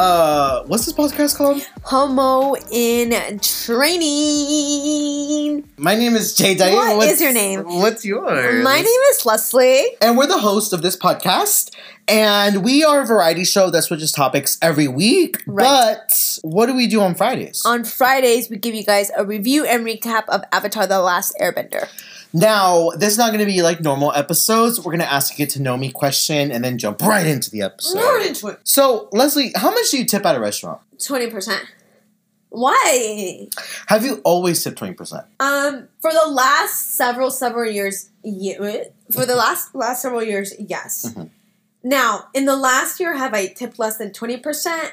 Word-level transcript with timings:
uh, 0.00 0.64
what's 0.64 0.86
this 0.86 0.94
podcast 0.94 1.36
called? 1.36 1.60
Homo 1.84 2.54
in 2.72 3.10
training. 3.40 4.08
My 5.76 5.94
name 5.94 6.14
is 6.16 6.34
Jay 6.34 6.54
Diane. 6.54 6.74
What 6.74 6.96
What's- 6.96 7.12
is 7.12 7.20
your 7.20 7.32
name? 7.34 7.64
What's 7.64 8.02
yours? 8.04 8.64
My 8.64 8.76
name 8.76 8.86
is 9.10 9.26
Leslie. 9.26 9.84
and 10.00 10.16
we're 10.16 10.26
the 10.26 10.38
host 10.38 10.72
of 10.72 10.80
this 10.82 10.96
podcast. 10.96 11.74
And 12.08 12.64
we 12.64 12.82
are 12.82 13.02
a 13.02 13.06
variety 13.06 13.44
show 13.44 13.68
that 13.70 13.82
switches 13.82 14.10
topics 14.10 14.58
every 14.62 14.88
week. 14.88 15.40
Right. 15.46 15.96
But 15.98 16.38
what 16.42 16.66
do 16.66 16.74
we 16.74 16.86
do 16.88 17.00
on 17.02 17.14
Fridays? 17.14 17.62
On 17.64 17.84
Fridays, 17.84 18.50
we 18.50 18.56
give 18.56 18.74
you 18.74 18.82
guys 18.82 19.12
a 19.16 19.24
review 19.24 19.64
and 19.64 19.86
recap 19.86 20.24
of 20.28 20.42
Avatar: 20.50 20.86
The 20.88 20.98
Last 21.00 21.34
Airbender. 21.40 21.88
Now, 22.32 22.90
this 22.90 23.12
is 23.12 23.18
not 23.18 23.28
going 23.28 23.40
to 23.40 23.46
be 23.46 23.62
like 23.62 23.80
normal 23.80 24.12
episodes. 24.12 24.78
We're 24.78 24.92
going 24.92 25.00
to 25.00 25.12
ask 25.12 25.34
a 25.34 25.36
get 25.36 25.50
to 25.50 25.62
know 25.62 25.76
me 25.76 25.90
question 25.90 26.50
and 26.52 26.62
then 26.64 26.78
jump 26.78 27.02
right 27.02 27.26
into 27.26 27.50
the 27.50 27.62
episode. 27.62 27.98
Right 27.98 28.26
into 28.28 28.48
it. 28.48 28.60
So, 28.64 29.08
Leslie, 29.12 29.52
how 29.56 29.70
much 29.70 29.90
do 29.90 29.98
you 29.98 30.04
tip 30.04 30.24
at 30.26 30.36
a 30.36 30.40
restaurant? 30.40 30.80
Twenty 31.04 31.30
percent. 31.30 31.64
Why? 32.50 33.46
Have 33.86 34.04
you 34.04 34.20
always 34.24 34.62
tipped 34.64 34.80
20%? 34.80 35.24
Um, 35.38 35.86
for 36.00 36.12
the 36.12 36.26
last 36.28 36.96
several 36.96 37.30
several 37.30 37.70
years, 37.70 38.10
ye- 38.24 38.56
for 39.12 39.24
the 39.24 39.36
last 39.36 39.72
last 39.74 40.02
several 40.02 40.22
years, 40.22 40.52
yes. 40.58 41.06
Mhm. 41.14 41.30
Now, 41.84 42.26
in 42.34 42.46
the 42.46 42.56
last 42.56 42.98
year, 43.00 43.16
have 43.16 43.34
I 43.34 43.46
tipped 43.46 43.78
less 43.78 43.96
than 43.98 44.12
twenty 44.12 44.36
percent? 44.36 44.92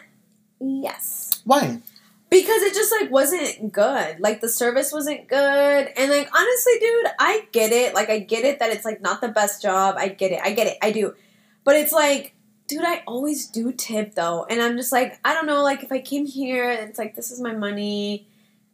Yes. 0.60 1.42
Why? 1.46 1.82
Because 2.30 2.62
it 2.64 2.74
just 2.74 2.92
like 2.92 3.10
wasn't 3.12 3.72
good. 3.72 4.20
Like 4.20 4.42
the 4.42 4.50
service 4.50 4.92
wasn't 4.92 5.28
good. 5.28 5.92
And 5.98 6.12
like 6.12 6.30
honestly 6.36 6.74
dude 6.80 7.06
i 7.20 7.48
get 7.52 7.72
it. 7.72 7.94
Like 7.94 8.10
i 8.10 8.20
get 8.20 8.46
it 8.46 8.60
that 8.60 8.72
it's 8.72 8.86
like 8.86 9.02
not 9.02 9.22
the 9.22 9.30
best 9.30 9.62
job. 9.62 9.96
I 9.98 10.10
get 10.10 10.32
it. 10.32 10.40
I 10.44 10.52
get 10.54 10.68
it. 10.68 10.78
I 10.82 10.92
do. 10.92 11.16
But 11.64 11.76
it's 11.78 11.94
like 11.94 12.34
dude 12.68 12.84
i 12.84 13.02
always 13.08 13.48
do 13.48 13.72
tip 13.72 14.16
though. 14.16 14.46
And 14.50 14.62
i'm 14.62 14.76
just 14.78 14.92
like 14.92 15.20
i 15.24 15.34
don't 15.34 15.46
know. 15.46 15.64
Like 15.64 15.84
if 15.84 15.92
i 15.92 16.00
came 16.00 16.26
here 16.26 16.70
and 16.70 16.90
it's 16.90 17.00
like 17.00 17.16
this 17.16 17.32
is 17.32 17.40
my 17.40 17.54
money 17.54 18.28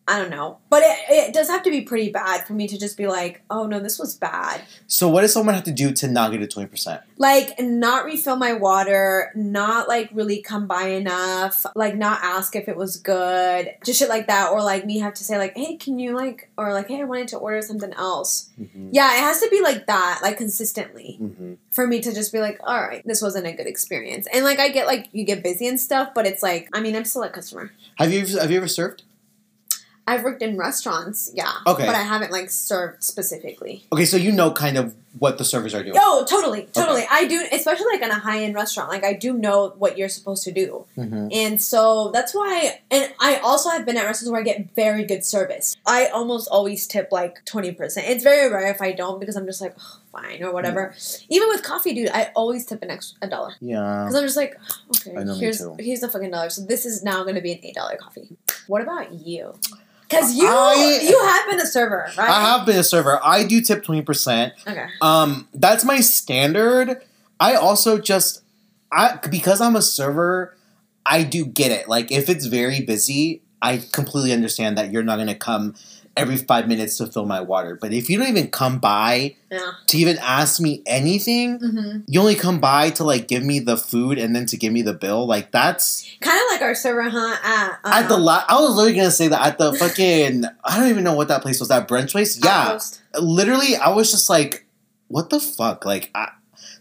i 0.07 0.19
don't 0.19 0.29
know 0.29 0.57
but 0.69 0.81
it, 0.83 0.97
it 1.09 1.33
does 1.33 1.47
have 1.49 1.63
to 1.63 1.69
be 1.71 1.81
pretty 1.81 2.09
bad 2.09 2.45
for 2.45 2.53
me 2.53 2.67
to 2.67 2.77
just 2.77 2.97
be 2.97 3.07
like 3.07 3.41
oh 3.49 3.65
no 3.67 3.79
this 3.79 3.97
was 3.99 4.15
bad 4.15 4.61
So, 4.87 5.07
what 5.09 5.21
does 5.21 5.33
someone 5.33 5.55
have 5.55 5.63
to 5.65 5.71
do 5.71 5.91
to 5.93 6.07
not 6.07 6.31
get 6.31 6.41
a 6.43 6.47
20%? 6.47 7.01
like 7.17 7.57
not 7.59 8.03
refill 8.05 8.35
my 8.35 8.53
water, 8.53 9.31
not 9.33 9.87
like 9.87 10.09
really 10.13 10.41
come 10.41 10.67
by 10.67 10.87
enough, 10.89 11.65
like 11.75 11.95
not 11.95 12.19
ask 12.21 12.55
if 12.55 12.67
it 12.67 12.75
was 12.75 12.97
good, 12.97 13.73
just 13.85 13.99
shit 13.99 14.09
like 14.09 14.27
that, 14.27 14.51
or 14.51 14.61
like 14.61 14.85
me 14.85 14.99
have 14.99 15.13
to 15.15 15.23
say 15.23 15.37
like, 15.37 15.55
hey, 15.55 15.77
can 15.77 15.99
you 15.99 16.13
like, 16.15 16.49
or 16.57 16.73
like, 16.73 16.89
hey, 16.89 16.99
I 17.01 17.05
wanted 17.05 17.29
to 17.29 17.37
order 17.37 17.61
something 17.61 17.93
else. 17.93 18.49
Mm-hmm. 18.59 18.89
Yeah, 18.91 19.15
it 19.15 19.21
has 19.21 19.39
to 19.39 19.49
be 19.49 19.61
like 19.61 19.87
that, 19.87 20.19
like 20.21 20.37
consistently, 20.37 21.17
Mm-hmm. 21.21 21.53
for 21.71 21.87
me 21.87 22.01
to 22.01 22.13
just 22.13 22.31
be 22.33 22.39
like, 22.39 22.59
all 22.63 22.81
right, 22.81 23.01
this 23.05 23.21
wasn't 23.21 23.47
a 23.47 23.53
good 23.53 23.67
experience. 23.67 24.27
And 24.33 24.43
like 24.43 24.59
I 24.59 24.69
get 24.69 24.85
like 24.87 25.07
you 25.13 25.23
get 25.23 25.43
busy 25.43 25.67
and 25.67 25.79
stuff, 25.79 26.09
but 26.13 26.25
it's 26.25 26.43
like, 26.43 26.67
I 26.73 26.81
mean, 26.81 26.95
I'm 26.95 27.05
still 27.05 27.23
a 27.23 27.29
customer. 27.29 27.71
Have 27.99 28.11
you 28.11 28.25
have 28.37 28.51
you 28.51 28.57
ever 28.57 28.67
served? 28.67 29.03
I've 30.05 30.23
worked 30.23 30.41
in 30.41 30.57
restaurants, 30.57 31.31
yeah, 31.33 31.51
Okay. 31.65 31.85
but 31.85 31.95
I 31.95 32.01
haven't 32.01 32.31
like 32.31 32.49
served 32.49 33.03
specifically. 33.03 33.85
Okay, 33.91 34.05
so 34.05 34.17
you 34.17 34.31
know 34.33 34.51
kind 34.51 34.77
of 34.77 34.93
what 35.19 35.37
the 35.37 35.45
servers 35.45 35.73
are 35.73 35.83
doing. 35.83 35.95
Oh, 35.97 36.25
totally, 36.27 36.63
totally. 36.73 37.05
I 37.09 37.25
do, 37.25 37.45
especially 37.51 37.85
like 37.93 38.01
in 38.01 38.09
a 38.09 38.19
high 38.19 38.43
end 38.43 38.55
restaurant. 38.55 38.89
Like 38.89 39.05
I 39.05 39.13
do 39.13 39.33
know 39.33 39.73
what 39.77 39.97
you're 39.97 40.09
supposed 40.09 40.43
to 40.43 40.51
do. 40.51 40.85
Mm-hmm. 40.97 41.27
And 41.31 41.61
so 41.61 42.09
that's 42.11 42.33
why, 42.33 42.81
and 42.91 43.13
I 43.19 43.37
also 43.37 43.69
have 43.69 43.85
been 43.85 43.95
at 43.95 44.05
restaurants 44.05 44.31
where 44.31 44.41
I 44.41 44.43
get 44.43 44.75
very 44.75 45.05
good 45.05 45.23
service. 45.23 45.77
I 45.85 46.07
almost 46.07 46.49
always 46.49 46.87
tip 46.87 47.09
like 47.11 47.45
20%. 47.45 47.77
It's 47.97 48.23
very 48.23 48.51
rare 48.51 48.69
if 48.71 48.81
I 48.81 48.91
don't 48.91 49.19
because 49.19 49.35
I'm 49.37 49.45
just 49.45 49.61
like, 49.61 49.75
oh, 49.79 49.99
fine, 50.11 50.43
or 50.43 50.51
whatever. 50.51 50.93
Even 51.29 51.47
with 51.49 51.63
coffee, 51.63 51.93
dude, 51.93 52.09
I 52.09 52.31
always 52.35 52.65
tip 52.65 52.81
an 52.81 52.89
extra 52.89 53.19
a 53.21 53.29
dollar. 53.29 53.53
Yeah. 53.61 54.03
Because 54.03 54.15
I'm 54.15 54.23
just 54.23 54.37
like, 54.37 54.57
oh, 54.59 54.75
okay, 54.97 55.15
I 55.15 55.23
know, 55.23 55.33
me 55.33 55.39
here's, 55.39 55.63
here's 55.79 55.99
the 56.01 56.09
fucking 56.09 56.31
dollar. 56.31 56.49
So 56.49 56.65
this 56.65 56.85
is 56.85 57.03
now 57.03 57.23
going 57.23 57.35
to 57.35 57.41
be 57.41 57.53
an 57.53 57.59
$8 57.59 57.97
coffee. 57.99 58.35
What 58.67 58.81
about 58.81 59.13
you? 59.13 59.53
Because 60.13 60.33
you, 60.35 60.47
I- 60.47 60.99
you 61.01 61.19
have 61.23 61.49
been 61.49 61.59
a 61.59 61.65
server, 61.65 62.09
right? 62.17 62.29
I 62.29 62.41
have 62.41 62.65
been 62.65 62.77
a 62.77 62.83
server. 62.83 63.19
I 63.23 63.43
do 63.43 63.61
tip 63.61 63.83
20%. 63.83 64.51
Okay. 64.67 64.85
Um, 65.01 65.47
that's 65.53 65.83
my 65.83 65.99
standard. 65.99 67.01
I 67.39 67.55
also 67.55 67.97
just 67.97 68.41
I 68.91 69.17
because 69.29 69.59
I'm 69.59 69.75
a 69.75 69.81
server, 69.81 70.55
I 71.05 71.23
do 71.23 71.45
get 71.45 71.71
it. 71.71 71.89
Like 71.89 72.11
if 72.11 72.29
it's 72.29 72.45
very 72.45 72.81
busy, 72.81 73.41
I 73.61 73.81
completely 73.91 74.31
understand 74.33 74.77
that 74.77 74.91
you're 74.91 75.03
not 75.03 75.17
gonna 75.17 75.35
come 75.35 75.75
every 76.15 76.37
five 76.37 76.67
minutes 76.67 76.97
to 76.97 77.07
fill 77.07 77.25
my 77.25 77.41
water. 77.41 77.77
But 77.81 77.91
if 77.91 78.09
you 78.09 78.17
don't 78.19 78.27
even 78.29 78.49
come 78.51 78.77
by 78.79 79.35
Yeah. 79.51 79.71
to 79.87 79.97
even 79.97 80.17
ask 80.19 80.61
me 80.61 80.83
anything, 80.85 81.59
hmm 81.59 81.97
you 82.07 82.19
only 82.19 82.35
come 82.35 82.59
by 82.59 82.91
to 82.91 83.03
like 83.03 83.27
give 83.27 83.43
me 83.43 83.59
the 83.59 83.77
food 83.77 84.17
and 84.19 84.35
then 84.35 84.45
to 84.47 84.57
give 84.57 84.71
me 84.73 84.81
the 84.83 84.93
bill. 84.93 85.25
Like 85.25 85.51
that's 85.51 86.05
Kind 86.21 86.39
of 86.39 86.45
like 86.51 86.61
our 86.61 86.75
server, 86.75 87.09
huh? 87.09 87.35
At, 87.43 87.79
uh, 87.83 88.01
at 88.03 88.07
the 88.09 88.17
la- 88.17 88.45
I 88.47 88.59
was 88.61 88.75
literally 88.75 88.95
gonna 88.95 89.09
say 89.11 89.27
that 89.29 89.41
at 89.45 89.57
the 89.57 89.73
fucking 89.73 90.43
I 90.63 90.77
don't 90.79 90.89
even 90.89 91.03
know 91.03 91.15
what 91.15 91.29
that 91.29 91.41
place 91.41 91.59
was. 91.59 91.69
That 91.69 91.87
brunch 91.87 92.11
place. 92.11 92.39
Yeah, 92.43 92.77
literally, 93.19 93.75
I 93.75 93.89
was 93.89 94.11
just 94.11 94.29
like, 94.29 94.65
what 95.07 95.29
the 95.29 95.39
fuck? 95.39 95.85
Like, 95.85 96.11
I, 96.13 96.29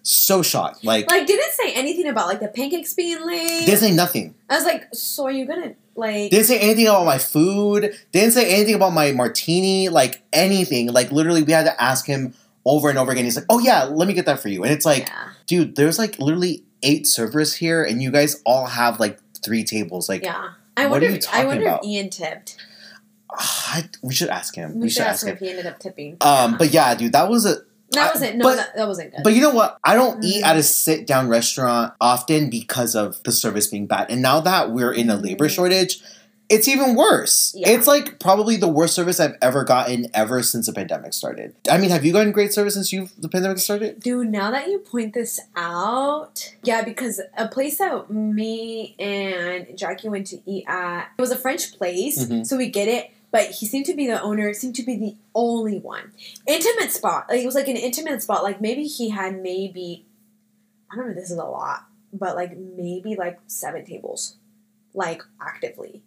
so 0.03 0.43
shocked. 0.43 0.85
Like, 0.85 1.09
Like, 1.11 1.27
didn't 1.27 1.53
say 1.53 1.73
anything 1.75 2.07
about 2.09 2.27
like 2.27 2.41
the 2.41 2.49
pancakes 2.49 2.93
being 2.95 3.25
late. 3.27 3.67
didn't 3.67 3.79
say 3.81 3.93
nothing. 3.93 4.35
I 4.51 4.57
was 4.57 4.65
like, 4.65 4.89
so 4.93 5.25
are 5.27 5.31
you 5.33 5.47
gonna 5.47 5.75
like? 5.95 6.31
Didn't 6.31 6.47
say 6.47 6.59
anything 6.59 6.87
about 6.87 7.05
my 7.05 7.19
food. 7.19 7.95
Didn't 8.13 8.33
say 8.33 8.55
anything 8.55 8.75
about 8.75 8.93
my 8.93 9.13
martini. 9.13 9.89
Like 9.89 10.23
anything. 10.33 10.93
Like 10.93 11.13
literally, 11.13 11.43
we 11.43 11.53
had 11.53 11.65
to 11.65 11.83
ask 11.83 12.07
him 12.07 12.35
over 12.65 12.89
and 12.89 12.99
over 12.99 13.13
again. 13.13 13.25
He's 13.25 13.37
like, 13.37 13.47
"Oh 13.49 13.59
yeah, 13.59 13.85
let 13.85 14.09
me 14.09 14.15
get 14.15 14.27
that 14.27 14.41
for 14.41 14.49
you." 14.49 14.63
And 14.63 14.73
it's 14.73 14.87
like, 14.87 15.09
yeah, 15.09 15.29
dude, 15.47 15.77
there's 15.77 15.99
like 15.99 16.19
literally 16.19 16.65
eight 16.83 17.07
servers 17.07 17.55
here, 17.55 17.83
and 17.83 18.03
you 18.03 18.11
guys 18.11 18.43
all 18.45 18.67
have 18.67 19.01
like 19.01 19.19
three 19.43 19.65
tables. 19.65 20.09
Like, 20.09 20.23
yeah. 20.23 20.51
I 20.77 20.85
what 20.85 20.93
wonder. 20.93 21.07
are 21.07 21.11
you 21.11 21.17
if, 21.17 21.35
I 21.35 21.45
wonder 21.45 21.63
about? 21.67 21.85
if 21.85 21.91
Ian 21.91 22.11
tipped. 22.11 22.57
I, 23.31 23.89
we 24.03 24.15
should 24.15 24.29
ask 24.29 24.55
him. 24.55 24.79
We, 24.79 24.89
should 24.89 25.03
ask 25.03 25.27
him 25.27 25.35
if 25.35 25.41
he 25.41 25.51
ended 25.51 25.67
up 25.67 25.79
tipping. 25.79 26.17
Um, 26.21 26.57
but 26.59 26.73
yeah, 26.73 26.95
dude, 26.95 27.13
that 27.13 27.29
was 27.29 27.47
a 27.47 27.59
that 27.93 28.13
wasn't. 28.15 28.37
No, 28.37 28.45
but- 28.45 28.57
that, 28.57 28.77
that 28.77 28.89
wasn't 28.89 29.13
good. 29.13 29.23
But 29.23 29.35
you 29.35 29.41
know 29.41 29.51
what? 29.51 29.79
I 29.85 29.95
don't 29.95 30.23
eat 30.25 30.43
Mm. 30.43 30.47
at 30.47 30.57
a 30.57 30.63
sit 30.63 31.07
down 31.07 31.29
restaurant 31.29 31.95
often 32.01 32.51
because 32.51 32.95
of 32.95 33.23
the 33.25 33.33
service 33.33 33.67
being 33.67 33.87
bad. 33.87 34.11
And 34.11 34.23
now 34.23 34.41
that 34.41 34.71
we're 34.71 34.93
in 34.93 35.11
a 35.11 35.17
labor 35.17 35.47
Mm. 35.47 35.51
shortage, 35.51 36.01
it's 36.49 36.69
even 36.69 36.95
worse. 36.97 37.55
Yeah. 37.57 37.71
It's 37.71 37.87
like 37.87 38.19
probably 38.21 38.57
the 38.57 38.69
worst 38.69 38.95
service 38.95 39.19
I've 39.21 39.37
ever 39.41 39.65
gotten 39.65 40.09
ever 40.13 40.43
since 40.43 40.67
the 40.67 40.73
pandemic 40.75 41.15
started. 41.15 41.55
I 41.71 41.79
mean, 41.79 41.89
have 41.89 42.05
you 42.05 42.13
gotten 42.13 42.31
great 42.31 42.53
service 42.53 42.75
since 42.75 42.93
you 42.93 43.09
the 43.19 43.29
pandemic 43.31 43.57
started? 43.59 44.01
Dude, 44.01 44.29
now 44.31 44.51
that 44.51 44.69
you 44.69 44.79
point 44.81 45.15
this 45.15 45.41
out, 45.57 46.55
yeah, 46.63 46.83
because 46.83 47.23
a 47.39 47.49
place 47.49 47.79
that 47.79 48.11
me 48.11 48.95
and 48.99 49.67
Jackie 49.79 50.11
went 50.11 50.27
to 50.29 50.41
eat 50.45 50.65
at, 50.69 51.09
it 51.17 51.21
was 51.21 51.31
a 51.31 51.37
French 51.37 51.77
place, 51.79 52.25
Mhm. 52.27 52.47
so 52.47 52.57
we 52.59 52.69
get 52.69 52.87
it. 52.89 53.11
But 53.33 53.51
he 53.51 53.67
seemed 53.67 53.87
to 53.87 53.95
be 53.95 54.07
the 54.07 54.23
owner, 54.23 54.53
seemed 54.53 54.77
to 54.77 54.85
be 54.85 54.97
the 54.97 55.17
only 55.35 55.79
one. 55.79 56.13
Intimate 56.47 56.93
spot. 56.93 57.27
Like, 57.29 57.41
it 57.41 57.47
was 57.47 57.55
like 57.57 57.67
an 57.67 57.77
intimate 57.77 58.23
spot. 58.23 58.45
Like 58.45 58.61
maybe 58.61 58.85
he 58.85 59.09
had 59.09 59.43
maybe, 59.43 60.07
I 60.93 60.97
don't 60.97 61.07
know 61.07 61.11
if 61.13 61.17
this 61.17 61.31
is 61.31 61.39
a 61.39 61.45
lot, 61.45 61.87
but 62.13 62.37
like 62.37 62.57
maybe 62.57 63.17
like 63.17 63.41
seven 63.47 63.85
tables, 63.85 64.37
like 64.95 65.23
actively. 65.41 66.03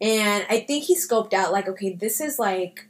And 0.00 0.46
I 0.48 0.60
think 0.60 0.84
he 0.84 0.94
scoped 0.94 1.34
out 1.34 1.52
like, 1.52 1.68
okay, 1.68 1.92
this 1.92 2.20
is 2.20 2.38
like 2.38 2.86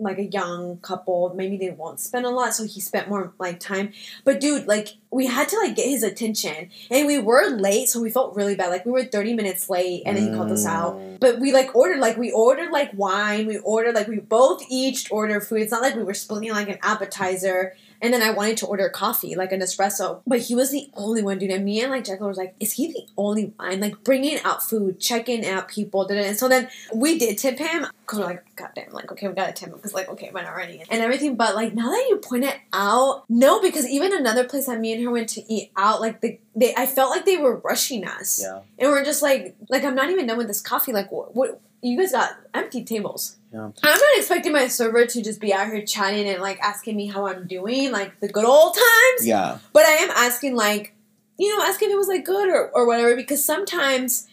like 0.00 0.18
a 0.18 0.24
young 0.24 0.78
couple. 0.78 1.32
Maybe 1.34 1.56
they 1.56 1.70
won't 1.70 2.00
spend 2.00 2.26
a 2.26 2.30
lot, 2.30 2.54
so 2.54 2.64
he 2.64 2.80
spent 2.80 3.08
more 3.08 3.32
like 3.38 3.60
time. 3.60 3.92
But 4.24 4.40
dude, 4.40 4.66
like 4.66 4.96
we 5.10 5.26
had 5.26 5.48
to 5.48 5.56
like 5.58 5.76
get 5.76 5.86
his 5.86 6.02
attention, 6.02 6.70
and 6.90 7.06
we 7.06 7.18
were 7.18 7.50
late, 7.50 7.88
so 7.88 8.00
we 8.00 8.10
felt 8.10 8.36
really 8.36 8.56
bad. 8.56 8.68
Like 8.68 8.86
we 8.86 8.92
were 8.92 9.04
thirty 9.04 9.34
minutes 9.34 9.68
late, 9.68 10.02
and 10.06 10.16
then 10.16 10.30
he 10.30 10.36
called 10.36 10.50
us 10.50 10.66
out. 10.66 10.94
Mm. 10.96 11.20
But 11.20 11.38
we 11.38 11.52
like 11.52 11.74
ordered 11.74 11.98
like 11.98 12.16
we 12.16 12.30
ordered 12.32 12.70
like 12.70 12.90
wine. 12.94 13.46
We 13.46 13.58
ordered 13.58 13.94
like 13.94 14.08
we 14.08 14.18
both 14.18 14.62
each 14.68 15.10
ordered 15.10 15.40
food. 15.40 15.62
It's 15.62 15.72
not 15.72 15.82
like 15.82 15.96
we 15.96 16.04
were 16.04 16.14
splitting 16.14 16.52
like 16.52 16.68
an 16.68 16.78
appetizer. 16.82 17.74
And 18.02 18.14
then 18.14 18.22
I 18.22 18.30
wanted 18.30 18.56
to 18.58 18.66
order 18.66 18.88
coffee, 18.88 19.34
like 19.36 19.52
an 19.52 19.60
espresso. 19.60 20.22
But 20.26 20.40
he 20.40 20.54
was 20.54 20.70
the 20.70 20.88
only 20.94 21.22
one, 21.22 21.38
dude. 21.38 21.50
And 21.50 21.66
me 21.66 21.82
and 21.82 21.90
like 21.90 22.04
Jekyll 22.04 22.28
was 22.28 22.38
like, 22.38 22.54
is 22.58 22.72
he 22.72 22.86
the 22.86 23.06
only 23.18 23.52
one? 23.56 23.80
Like 23.80 24.02
bringing 24.02 24.38
out 24.42 24.62
food, 24.62 24.98
checking 24.98 25.44
out 25.44 25.68
people. 25.68 26.06
da-da. 26.06 26.22
And 26.22 26.36
so 26.38 26.48
then 26.48 26.68
we 26.94 27.18
did 27.18 27.36
tip 27.36 27.58
him 27.58 27.86
because 28.10 28.24
we're 28.24 28.32
like, 28.32 28.56
God 28.56 28.70
damn, 28.74 28.92
like, 28.92 29.12
okay, 29.12 29.28
we 29.28 29.34
gotta 29.34 29.52
tip 29.52 29.68
him 29.68 29.76
because 29.76 29.94
like, 29.94 30.08
okay, 30.08 30.30
we're 30.34 30.42
not 30.42 30.56
ready 30.56 30.82
and 30.90 31.00
everything. 31.00 31.36
But 31.36 31.54
like 31.54 31.74
now 31.74 31.90
that 31.90 32.06
you 32.08 32.16
point 32.16 32.44
it 32.44 32.56
out, 32.72 33.24
no, 33.28 33.62
because 33.62 33.88
even 33.88 34.12
another 34.12 34.44
place 34.44 34.66
that 34.66 34.80
me 34.80 34.92
and 34.92 35.04
her 35.04 35.10
went 35.10 35.28
to 35.30 35.52
eat 35.52 35.70
out, 35.76 36.00
like 36.00 36.20
the 36.20 36.40
they, 36.56 36.74
I 36.74 36.86
felt 36.86 37.10
like 37.10 37.24
they 37.24 37.36
were 37.36 37.58
rushing 37.58 38.04
us. 38.04 38.40
Yeah. 38.42 38.62
And 38.78 38.90
we're 38.90 39.04
just 39.04 39.22
like, 39.22 39.54
like 39.68 39.84
I'm 39.84 39.94
not 39.94 40.10
even 40.10 40.26
done 40.26 40.38
with 40.38 40.48
this 40.48 40.60
coffee. 40.60 40.92
Like, 40.92 41.12
what? 41.12 41.36
what 41.36 41.60
you 41.82 41.96
guys 41.98 42.12
got 42.12 42.32
empty 42.52 42.84
tables. 42.84 43.36
Yeah. 43.52 43.70
I'm 43.82 43.98
not 43.98 44.16
expecting 44.16 44.52
my 44.52 44.68
server 44.68 45.06
to 45.06 45.22
just 45.22 45.40
be 45.40 45.52
out 45.52 45.68
here 45.68 45.82
chatting 45.82 46.28
and 46.28 46.42
like 46.42 46.60
asking 46.60 46.96
me 46.96 47.06
how 47.06 47.26
I'm 47.26 47.46
doing, 47.46 47.90
like 47.90 48.20
the 48.20 48.28
good 48.28 48.44
old 48.44 48.74
times. 48.74 49.26
Yeah. 49.26 49.58
But 49.72 49.84
I 49.86 49.92
am 49.92 50.10
asking, 50.10 50.56
like, 50.56 50.94
you 51.38 51.56
know, 51.56 51.64
asking 51.64 51.88
if 51.88 51.94
it 51.94 51.98
was 51.98 52.08
like 52.08 52.24
good 52.24 52.50
or, 52.50 52.68
or 52.70 52.86
whatever, 52.86 53.16
because 53.16 53.42
sometimes, 53.42 54.26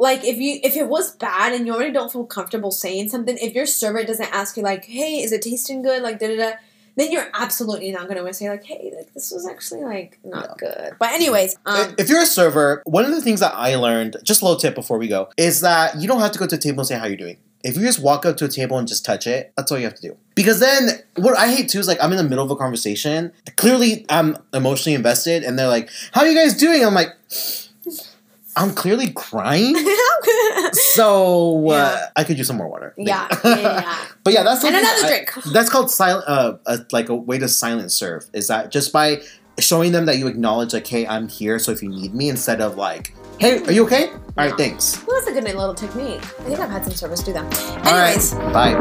like, 0.00 0.24
if 0.24 0.38
you 0.38 0.58
if 0.64 0.74
it 0.76 0.88
was 0.88 1.14
bad 1.16 1.52
and 1.52 1.66
you 1.66 1.72
already 1.74 1.92
don't 1.92 2.10
feel 2.10 2.24
comfortable 2.26 2.72
saying 2.72 3.10
something, 3.10 3.36
if 3.38 3.54
your 3.54 3.66
server 3.66 4.02
doesn't 4.02 4.32
ask 4.34 4.56
you 4.56 4.62
like, 4.64 4.84
hey, 4.86 5.20
is 5.22 5.30
it 5.30 5.42
tasting 5.42 5.82
good? 5.82 6.02
Like, 6.02 6.18
da 6.18 6.26
da 6.28 6.36
da. 6.36 6.56
then 6.96 7.12
you're 7.12 7.28
absolutely 7.34 7.92
not 7.92 8.04
going 8.08 8.16
to 8.16 8.22
wanna 8.22 8.34
say 8.34 8.50
like, 8.50 8.64
"Hey, 8.64 8.92
like 8.96 9.14
this 9.14 9.30
was 9.30 9.46
actually 9.46 9.84
like 9.84 10.18
not 10.24 10.48
No. 10.48 10.54
good." 10.58 10.90
But 10.98 11.12
anyways, 11.12 11.56
um, 11.64 11.94
if 11.98 12.08
you're 12.10 12.20
a 12.22 12.26
server, 12.26 12.82
one 12.84 13.04
of 13.04 13.12
the 13.12 13.22
things 13.22 13.40
that 13.40 13.54
I 13.54 13.76
learned, 13.76 14.16
just 14.24 14.42
a 14.42 14.44
little 14.44 14.58
tip 14.60 14.74
before 14.74 14.98
we 14.98 15.06
go, 15.08 15.28
is 15.36 15.60
that 15.60 16.00
you 16.00 16.08
don't 16.08 16.20
have 16.20 16.32
to 16.32 16.38
go 16.38 16.46
to 16.46 16.56
a 16.56 16.58
table 16.58 16.80
and 16.80 16.88
say 16.88 16.98
how 16.98 17.06
you're 17.06 17.16
doing. 17.16 17.36
If 17.62 17.76
you 17.76 17.82
just 17.82 18.02
walk 18.02 18.26
up 18.26 18.36
to 18.38 18.46
a 18.46 18.48
table 18.48 18.76
and 18.78 18.88
just 18.88 19.04
touch 19.04 19.26
it, 19.26 19.52
that's 19.56 19.70
all 19.70 19.78
you 19.78 19.84
have 19.84 19.94
to 19.94 20.02
do. 20.02 20.16
Because 20.34 20.60
then, 20.60 20.98
what 21.16 21.38
I 21.38 21.48
hate 21.54 21.68
too 21.70 21.78
is 21.78 21.86
like 21.86 22.02
I'm 22.02 22.10
in 22.10 22.16
the 22.18 22.24
middle 22.24 22.44
of 22.44 22.50
a 22.50 22.56
conversation. 22.56 23.32
Clearly, 23.56 24.04
I'm 24.08 24.36
emotionally 24.52 24.94
invested, 24.96 25.44
and 25.44 25.58
they're 25.58 25.68
like, 25.68 25.88
"How 26.12 26.22
are 26.22 26.26
you 26.26 26.34
guys 26.36 26.54
doing?" 26.54 26.84
I'm 26.84 26.94
like, 26.94 27.10
"I'm 28.56 28.72
clearly 28.74 29.12
crying." 29.12 29.76
So 30.72 31.70
uh, 31.70 31.98
I 32.16 32.24
could 32.24 32.36
use 32.38 32.46
some 32.46 32.56
more 32.56 32.68
water. 32.68 32.94
yeah, 32.96 33.26
yeah, 33.44 33.58
yeah. 33.60 33.98
But 34.22 34.32
yeah, 34.34 34.42
that's 34.42 34.62
and 34.64 34.74
another 34.76 35.04
I- 35.04 35.08
drink. 35.08 35.32
That's 35.52 35.68
called 35.70 35.90
silent. 35.90 36.24
Uh, 36.28 36.58
uh, 36.66 36.78
like 36.92 37.08
a 37.08 37.14
way 37.14 37.38
to 37.38 37.48
silent 37.48 37.90
serve 37.92 38.26
is 38.32 38.48
that 38.48 38.70
just 38.70 38.92
by 38.92 39.22
showing 39.58 39.92
them 39.92 40.06
that 40.06 40.18
you 40.18 40.26
acknowledge, 40.26 40.72
like, 40.72 40.86
hey, 40.86 41.06
I'm 41.06 41.28
here, 41.28 41.58
so 41.58 41.72
if 41.72 41.82
you 41.82 41.88
need 41.88 42.14
me, 42.14 42.28
instead 42.28 42.60
of 42.60 42.76
like, 42.76 43.14
hey, 43.38 43.62
are 43.64 43.72
you 43.72 43.84
okay? 43.86 44.08
All 44.10 44.18
right, 44.36 44.54
thanks. 44.56 45.04
Well, 45.06 45.16
that's 45.18 45.28
a 45.28 45.32
good 45.32 45.44
little 45.44 45.74
technique. 45.74 46.22
I 46.22 46.42
think 46.44 46.58
I've 46.60 46.70
had 46.70 46.84
some 46.84 46.94
service 46.94 47.22
do 47.22 47.32
that. 47.32 47.44
All 47.86 47.92
right, 47.92 48.16
Anyways, 48.16 48.34
bye. 48.52 48.74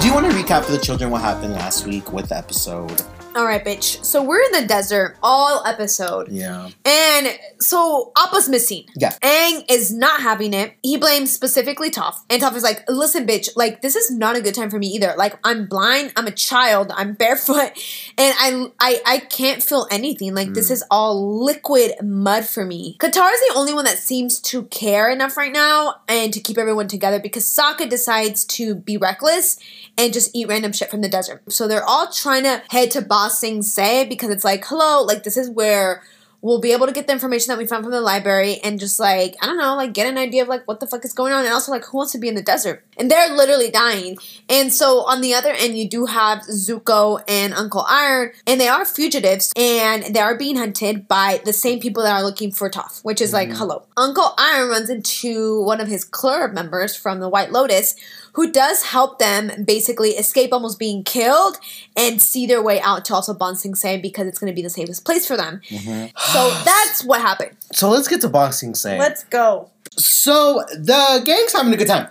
Do 0.00 0.06
you 0.08 0.12
want 0.14 0.26
to 0.30 0.32
recap 0.36 0.64
for 0.64 0.72
the 0.72 0.80
children 0.82 1.10
what 1.10 1.22
happened 1.22 1.52
last 1.54 1.86
week 1.86 2.12
with 2.12 2.28
the 2.28 2.36
episode? 2.36 3.02
All 3.34 3.44
right, 3.44 3.64
bitch. 3.64 4.04
So 4.04 4.22
we're 4.22 4.42
in 4.42 4.52
the 4.62 4.66
desert 4.66 5.16
all 5.22 5.64
episode. 5.66 6.28
Yeah. 6.28 6.70
And 6.84 7.38
so 7.60 8.12
Appa's 8.16 8.48
missing. 8.48 8.84
Yeah. 8.96 9.12
Aang 9.22 9.64
is 9.68 9.92
not 9.92 10.20
having 10.20 10.54
it. 10.54 10.74
He 10.82 10.96
blames 10.96 11.32
specifically 11.32 11.90
Toph. 11.90 12.20
And 12.30 12.40
Toph 12.40 12.54
is 12.54 12.62
like, 12.62 12.84
listen, 12.88 13.26
bitch, 13.26 13.50
like 13.56 13.82
this 13.82 13.96
is 13.96 14.10
not 14.10 14.36
a 14.36 14.40
good 14.40 14.54
time 14.54 14.70
for 14.70 14.78
me 14.78 14.86
either. 14.88 15.14
Like 15.16 15.38
I'm 15.42 15.66
blind, 15.66 16.12
I'm 16.16 16.26
a 16.26 16.32
child, 16.32 16.92
I'm 16.94 17.14
barefoot, 17.14 17.72
and 18.18 18.34
I 18.38 18.70
I 18.80 19.00
I 19.06 19.18
can't 19.18 19.62
feel 19.62 19.86
anything. 19.90 20.34
Like 20.34 20.54
this 20.54 20.68
mm. 20.68 20.72
is 20.72 20.84
all 20.90 21.44
liquid 21.44 21.92
mud 22.02 22.46
for 22.46 22.64
me. 22.64 22.96
Katara 22.98 23.32
is 23.32 23.40
the 23.48 23.54
only 23.56 23.74
one 23.74 23.84
that 23.84 23.98
seems 23.98 24.40
to 24.40 24.64
care 24.64 25.10
enough 25.10 25.36
right 25.36 25.52
now 25.52 25.96
and 26.08 26.32
to 26.32 26.40
keep 26.40 26.58
everyone 26.58 26.88
together 26.88 27.18
because 27.18 27.44
Sokka 27.44 27.88
decides 27.88 28.44
to 28.44 28.74
be 28.74 28.96
reckless 28.96 29.58
and 29.96 30.12
just 30.12 30.30
eat 30.34 30.48
random 30.48 30.72
shit 30.72 30.90
from 30.90 31.00
the 31.00 31.08
desert. 31.08 31.42
So 31.52 31.68
they're 31.68 31.84
all 31.84 32.10
trying 32.10 32.44
to 32.44 32.62
head 32.70 32.90
to 32.92 33.00
Ba 33.24 33.30
Sing 33.30 33.62
Se 33.62 34.06
because 34.06 34.30
it's 34.30 34.44
like, 34.44 34.64
hello, 34.66 35.02
like 35.02 35.22
this 35.22 35.36
is 35.36 35.50
where 35.50 36.02
we'll 36.44 36.60
be 36.60 36.72
able 36.72 36.86
to 36.86 36.92
get 36.92 37.06
the 37.06 37.12
information 37.12 37.48
that 37.48 37.56
we 37.56 37.66
found 37.66 37.82
from 37.82 37.90
the 37.90 38.02
library 38.02 38.58
and 38.62 38.78
just 38.78 39.00
like 39.00 39.34
I 39.40 39.46
don't 39.46 39.56
know, 39.56 39.76
like 39.76 39.94
get 39.94 40.06
an 40.06 40.18
idea 40.18 40.42
of 40.42 40.48
like 40.48 40.68
what 40.68 40.78
the 40.78 40.86
fuck 40.86 41.04
is 41.04 41.14
going 41.14 41.32
on 41.32 41.44
and 41.44 41.54
also 41.54 41.72
like 41.72 41.86
who 41.86 41.96
wants 41.96 42.12
to 42.12 42.18
be 42.18 42.28
in 42.28 42.34
the 42.34 42.42
desert. 42.42 42.84
And 42.98 43.10
they're 43.10 43.34
literally 43.34 43.70
dying. 43.70 44.18
And 44.48 44.70
so 44.70 45.00
on 45.04 45.22
the 45.22 45.32
other 45.32 45.52
end 45.52 45.78
you 45.78 45.88
do 45.88 46.04
have 46.04 46.40
Zuko 46.40 47.22
and 47.26 47.54
Uncle 47.54 47.82
Iroh 47.84 48.34
and 48.46 48.60
they 48.60 48.68
are 48.68 48.84
fugitives 48.84 49.52
and 49.56 50.14
they 50.14 50.20
are 50.20 50.36
being 50.36 50.56
hunted 50.56 51.08
by 51.08 51.40
the 51.46 51.54
same 51.54 51.80
people 51.80 52.02
that 52.02 52.12
are 52.12 52.22
looking 52.22 52.52
for 52.52 52.68
Toph, 52.68 53.02
which 53.02 53.22
is 53.22 53.32
like 53.32 53.48
mm-hmm. 53.48 53.58
hello. 53.58 53.86
Uncle 53.96 54.34
Iroh 54.36 54.68
runs 54.68 54.90
into 54.90 55.62
one 55.62 55.80
of 55.80 55.88
his 55.88 56.04
club 56.04 56.52
members 56.52 56.94
from 56.94 57.20
the 57.20 57.28
White 57.30 57.52
Lotus 57.52 57.96
who 58.34 58.50
does 58.52 58.82
help 58.84 59.18
them 59.18 59.64
basically 59.64 60.10
escape 60.10 60.52
almost 60.52 60.78
being 60.78 61.02
killed 61.02 61.56
and 61.96 62.20
see 62.20 62.46
their 62.46 62.62
way 62.62 62.80
out 62.80 63.04
to 63.06 63.14
also 63.14 63.34
Ba 63.34 63.54
Sing 63.56 63.74
Se 63.74 63.98
because 63.98 64.26
it's 64.26 64.38
going 64.38 64.52
to 64.52 64.54
be 64.54 64.62
the 64.62 64.70
safest 64.70 65.04
place 65.04 65.26
for 65.26 65.36
them. 65.36 65.60
So 65.70 66.50
that's 66.64 67.04
what 67.04 67.20
happened. 67.20 67.56
So 67.72 67.88
let's 67.90 68.08
get 68.08 68.20
to 68.22 68.28
Ba 68.28 68.52
Sing 68.52 68.74
Se. 68.74 68.98
Let's 68.98 69.24
go. 69.24 69.70
so 69.96 70.62
the 70.76 71.22
gang's 71.24 71.52
having 71.52 71.72
a 71.72 71.76
good 71.76 71.88
time. 71.88 72.08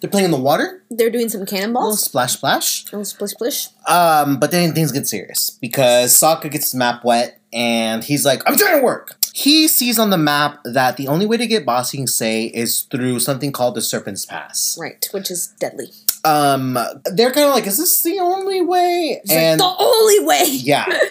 They're 0.00 0.10
playing 0.10 0.26
in 0.26 0.30
the 0.32 0.36
water, 0.38 0.82
They're 0.90 1.08
doing 1.08 1.30
some 1.30 1.40
little 1.40 1.56
cannonballs. 1.56 2.02
splash 2.04 2.34
splash. 2.34 2.84
Little 2.92 3.06
splish 3.06 3.30
splish. 3.30 3.68
Um, 3.88 4.38
but 4.38 4.50
then 4.50 4.74
things 4.74 4.92
get 4.92 5.06
serious 5.08 5.56
because 5.62 6.12
Sokka 6.12 6.50
gets 6.50 6.66
his 6.66 6.74
map 6.74 7.04
wet 7.04 7.40
and 7.54 8.02
he's 8.04 8.24
like, 8.26 8.42
I'm 8.46 8.56
trying 8.56 8.78
to 8.80 8.84
work. 8.84 9.14
He 9.32 9.66
sees 9.68 9.98
on 9.98 10.10
the 10.10 10.18
map 10.18 10.60
that 10.64 10.96
the 10.96 11.08
only 11.08 11.26
way 11.26 11.36
to 11.38 11.46
get 11.46 11.64
Ba 11.66 11.84
Sing 11.84 12.06
Se 12.06 12.44
is 12.46 12.82
through 12.82 13.18
something 13.20 13.50
called 13.52 13.74
the 13.74 13.80
Serpent's 13.82 14.24
Pass. 14.24 14.76
Right, 14.80 15.08
which 15.12 15.30
is 15.30 15.48
deadly. 15.58 15.90
Um, 16.24 16.78
they're 17.12 17.32
kind 17.32 17.48
of 17.48 17.54
like, 17.54 17.66
is 17.66 17.78
this 17.78 18.02
the 18.02 18.18
only 18.20 18.62
way? 18.62 19.20
It's 19.24 19.30
like 19.32 19.58
the 19.58 19.76
only 19.78 20.20
way. 20.26 20.42
yeah. 20.46 20.86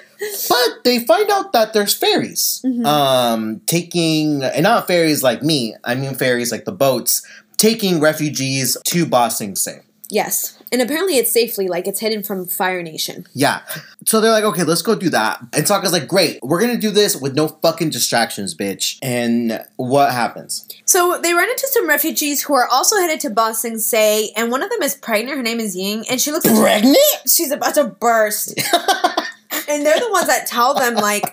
But 0.48 0.86
they 0.86 1.00
find 1.00 1.30
out 1.30 1.52
that 1.52 1.74
there's 1.74 1.94
fairies. 1.94 2.62
Mhm. 2.64 2.86
Um, 2.86 3.62
taking, 3.66 4.42
and 4.42 4.64
not 4.64 4.88
fairies 4.88 5.22
like 5.22 5.44
me, 5.44 5.76
I 5.84 5.96
mean 5.96 6.16
fairies 6.16 6.50
like 6.50 6.64
the 6.64 6.72
boats, 6.72 7.24
taking 7.58 8.00
refugees 8.00 8.78
to 8.86 9.06
Ba 9.06 9.30
Sing 9.30 9.56
Se. 9.58 9.82
Yes. 10.14 10.60
And 10.72 10.80
apparently 10.80 11.18
it's 11.18 11.32
safely, 11.32 11.68
like 11.68 11.88
it's 11.88 12.00
hidden 12.00 12.22
from 12.22 12.46
Fire 12.46 12.84
Nation. 12.84 13.26
Yeah. 13.34 13.62
So 14.06 14.22
they're 14.22 14.32
like, 14.32 14.44
okay, 14.44 14.64
let's 14.64 14.84
go 14.84 14.94
do 14.94 15.10
that. 15.10 15.40
And 15.54 15.66
Sokka's 15.66 15.92
like, 15.92 16.08
great, 16.08 16.40
we're 16.44 16.60
gonna 16.62 16.78
do 16.78 16.92
this 16.92 17.16
with 17.20 17.36
no 17.36 17.48
fucking 17.48 17.90
distractions, 17.90 18.54
bitch. 18.54 19.00
And 19.02 19.66
what 19.78 20.12
happens? 20.12 20.68
So 20.86 21.20
they 21.22 21.34
run 21.34 21.50
into 21.50 21.68
some 21.72 21.90
refugees 21.90 22.44
who 22.44 22.54
are 22.54 22.68
also 22.68 22.98
headed 22.98 23.22
to 23.22 23.32
Ba 23.32 23.56
Sing 23.56 23.80
Se, 23.80 24.32
and 24.38 24.52
one 24.52 24.62
of 24.62 24.70
them 24.70 24.84
is 24.84 24.94
pregnant. 24.96 25.36
Her 25.36 25.44
name 25.44 25.60
is 25.60 25.76
Ying, 25.76 26.06
and 26.08 26.22
she 26.22 26.32
looks 26.32 26.46
like 26.46 26.60
Pregnant? 26.60 26.98
she's 27.28 27.52
about 27.52 27.74
to 27.74 27.86
burst. 27.86 28.62
and 29.68 29.86
they're 29.86 30.00
the 30.00 30.12
ones 30.12 30.28
that 30.28 30.48
tell 30.48 30.74
them 30.74 30.96
like 30.96 31.24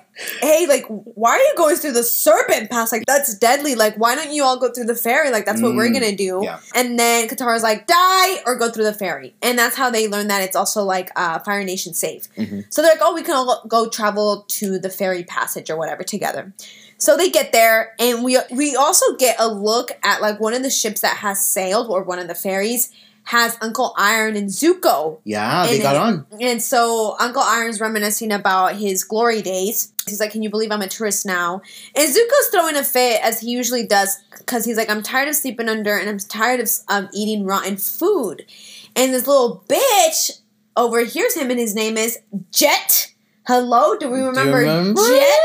hey 0.41 0.67
like 0.69 0.85
why 0.89 1.31
are 1.33 1.39
you 1.39 1.55
going 1.57 1.77
through 1.77 1.93
the 1.93 2.03
serpent 2.03 2.71
pass? 2.71 2.93
Like 2.93 3.05
that's 3.07 3.35
deadly. 3.37 3.75
Like 3.75 3.97
why 3.97 4.15
don't 4.15 4.33
you 4.33 4.45
all 4.45 4.59
go 4.59 4.71
through 4.71 4.85
the 4.85 4.95
ferry 4.95 5.31
like 5.31 5.45
that's 5.47 5.63
what 5.63 5.75
we're 5.75 5.89
Mm, 5.89 5.95
gonna 5.95 6.17
do. 6.17 6.41
yeah. 6.43 6.61
and 6.75 6.99
then 6.99 7.29
katara's 7.29 7.63
like 7.63 7.87
die 7.87 8.43
or 8.47 8.57
go 8.57 8.71
through 8.71 8.85
the 8.85 8.93
ferry 8.95 9.35
and 9.43 9.59
that's 9.59 9.77
how 9.77 9.91
they 9.91 10.09
learn 10.09 10.29
that 10.29 10.43
it's 10.43 10.57
also 10.57 10.83
like 10.85 11.11
uh, 11.17 11.39
fire 11.41 11.65
nation 11.65 11.95
safe. 11.95 12.29
Mhm. 12.37 12.65
so 12.71 12.83
they're 12.83 12.93
like 12.93 13.01
oh 13.03 13.15
we 13.15 13.23
can 13.23 13.35
all 13.35 13.63
go 13.67 13.89
travel 13.89 14.45
to 14.49 14.79
the 14.79 14.91
ferry 14.91 15.25
passage 15.25 15.71
or 15.71 15.77
whatever 15.77 16.03
together. 16.03 16.53
So 16.99 17.17
they 17.17 17.31
get 17.31 17.53
there 17.53 17.95
and 17.99 18.23
we 18.23 18.39
we 18.51 18.77
also 18.77 19.17
get 19.17 19.37
a 19.39 19.49
look 19.49 19.93
at 20.03 20.21
like 20.21 20.39
one 20.39 20.53
of 20.53 20.63
the 20.63 20.69
ships 20.71 21.01
that 21.01 21.17
has 21.19 21.43
sailed 21.45 21.89
or 21.89 22.03
one 22.03 22.19
of 22.19 22.29
the 22.29 22.35
ferries 22.35 22.93
has 23.31 23.57
uncle 23.61 23.95
Iroh 23.97 24.37
and 24.37 24.49
zuko 24.49 25.21
Yeah, 25.23 25.65
they 25.69 25.79
got 25.79 25.95
on. 25.95 26.27
and 26.41 26.61
so 26.61 27.15
Uncle 27.21 27.43
Iroh's 27.43 27.81
reminiscing 27.81 28.33
about 28.33 28.75
his 28.75 29.05
glory 29.05 29.41
days. 29.41 29.93
He's 30.09 30.19
like, 30.19 30.33
Can 30.33 30.43
you 30.43 30.51
believe 30.51 30.73
I'm 30.73 30.83
a 30.83 30.89
tourist 30.89 31.25
now? 31.25 31.63
And 31.95 32.09
Zuko's 32.09 32.49
throwing 32.51 32.75
a 32.75 32.83
fit 32.83 33.21
as 33.23 33.41
he 33.41 33.53
usually 33.53 33.87
does 33.87 34.19
because 34.37 34.65
he's 34.65 34.77
like, 34.77 34.91
I'm 34.91 35.05
tired 35.05 35.29
of 35.29 35.37
sleeping 35.37 35.69
under 35.69 35.97
and 35.97 36.09
I'm 36.09 36.19
tired 36.19 36.59
of 36.59 36.69
um, 36.89 37.09
eating 37.15 37.45
rotten 37.45 37.77
food. 37.77 38.45
And 38.97 39.15
this 39.15 39.29
little 39.29 39.63
bitch 39.69 40.41
overhears 40.77 41.37
him 41.37 41.51
and 41.51 41.61
his 41.61 41.73
name 41.75 41.97
is 41.97 42.19
Jet. 42.51 43.13
Hello? 43.47 43.97
Do 43.97 44.11
we 44.11 44.21
remember, 44.23 44.59
remember? 44.59 45.03
Jet? 45.03 45.39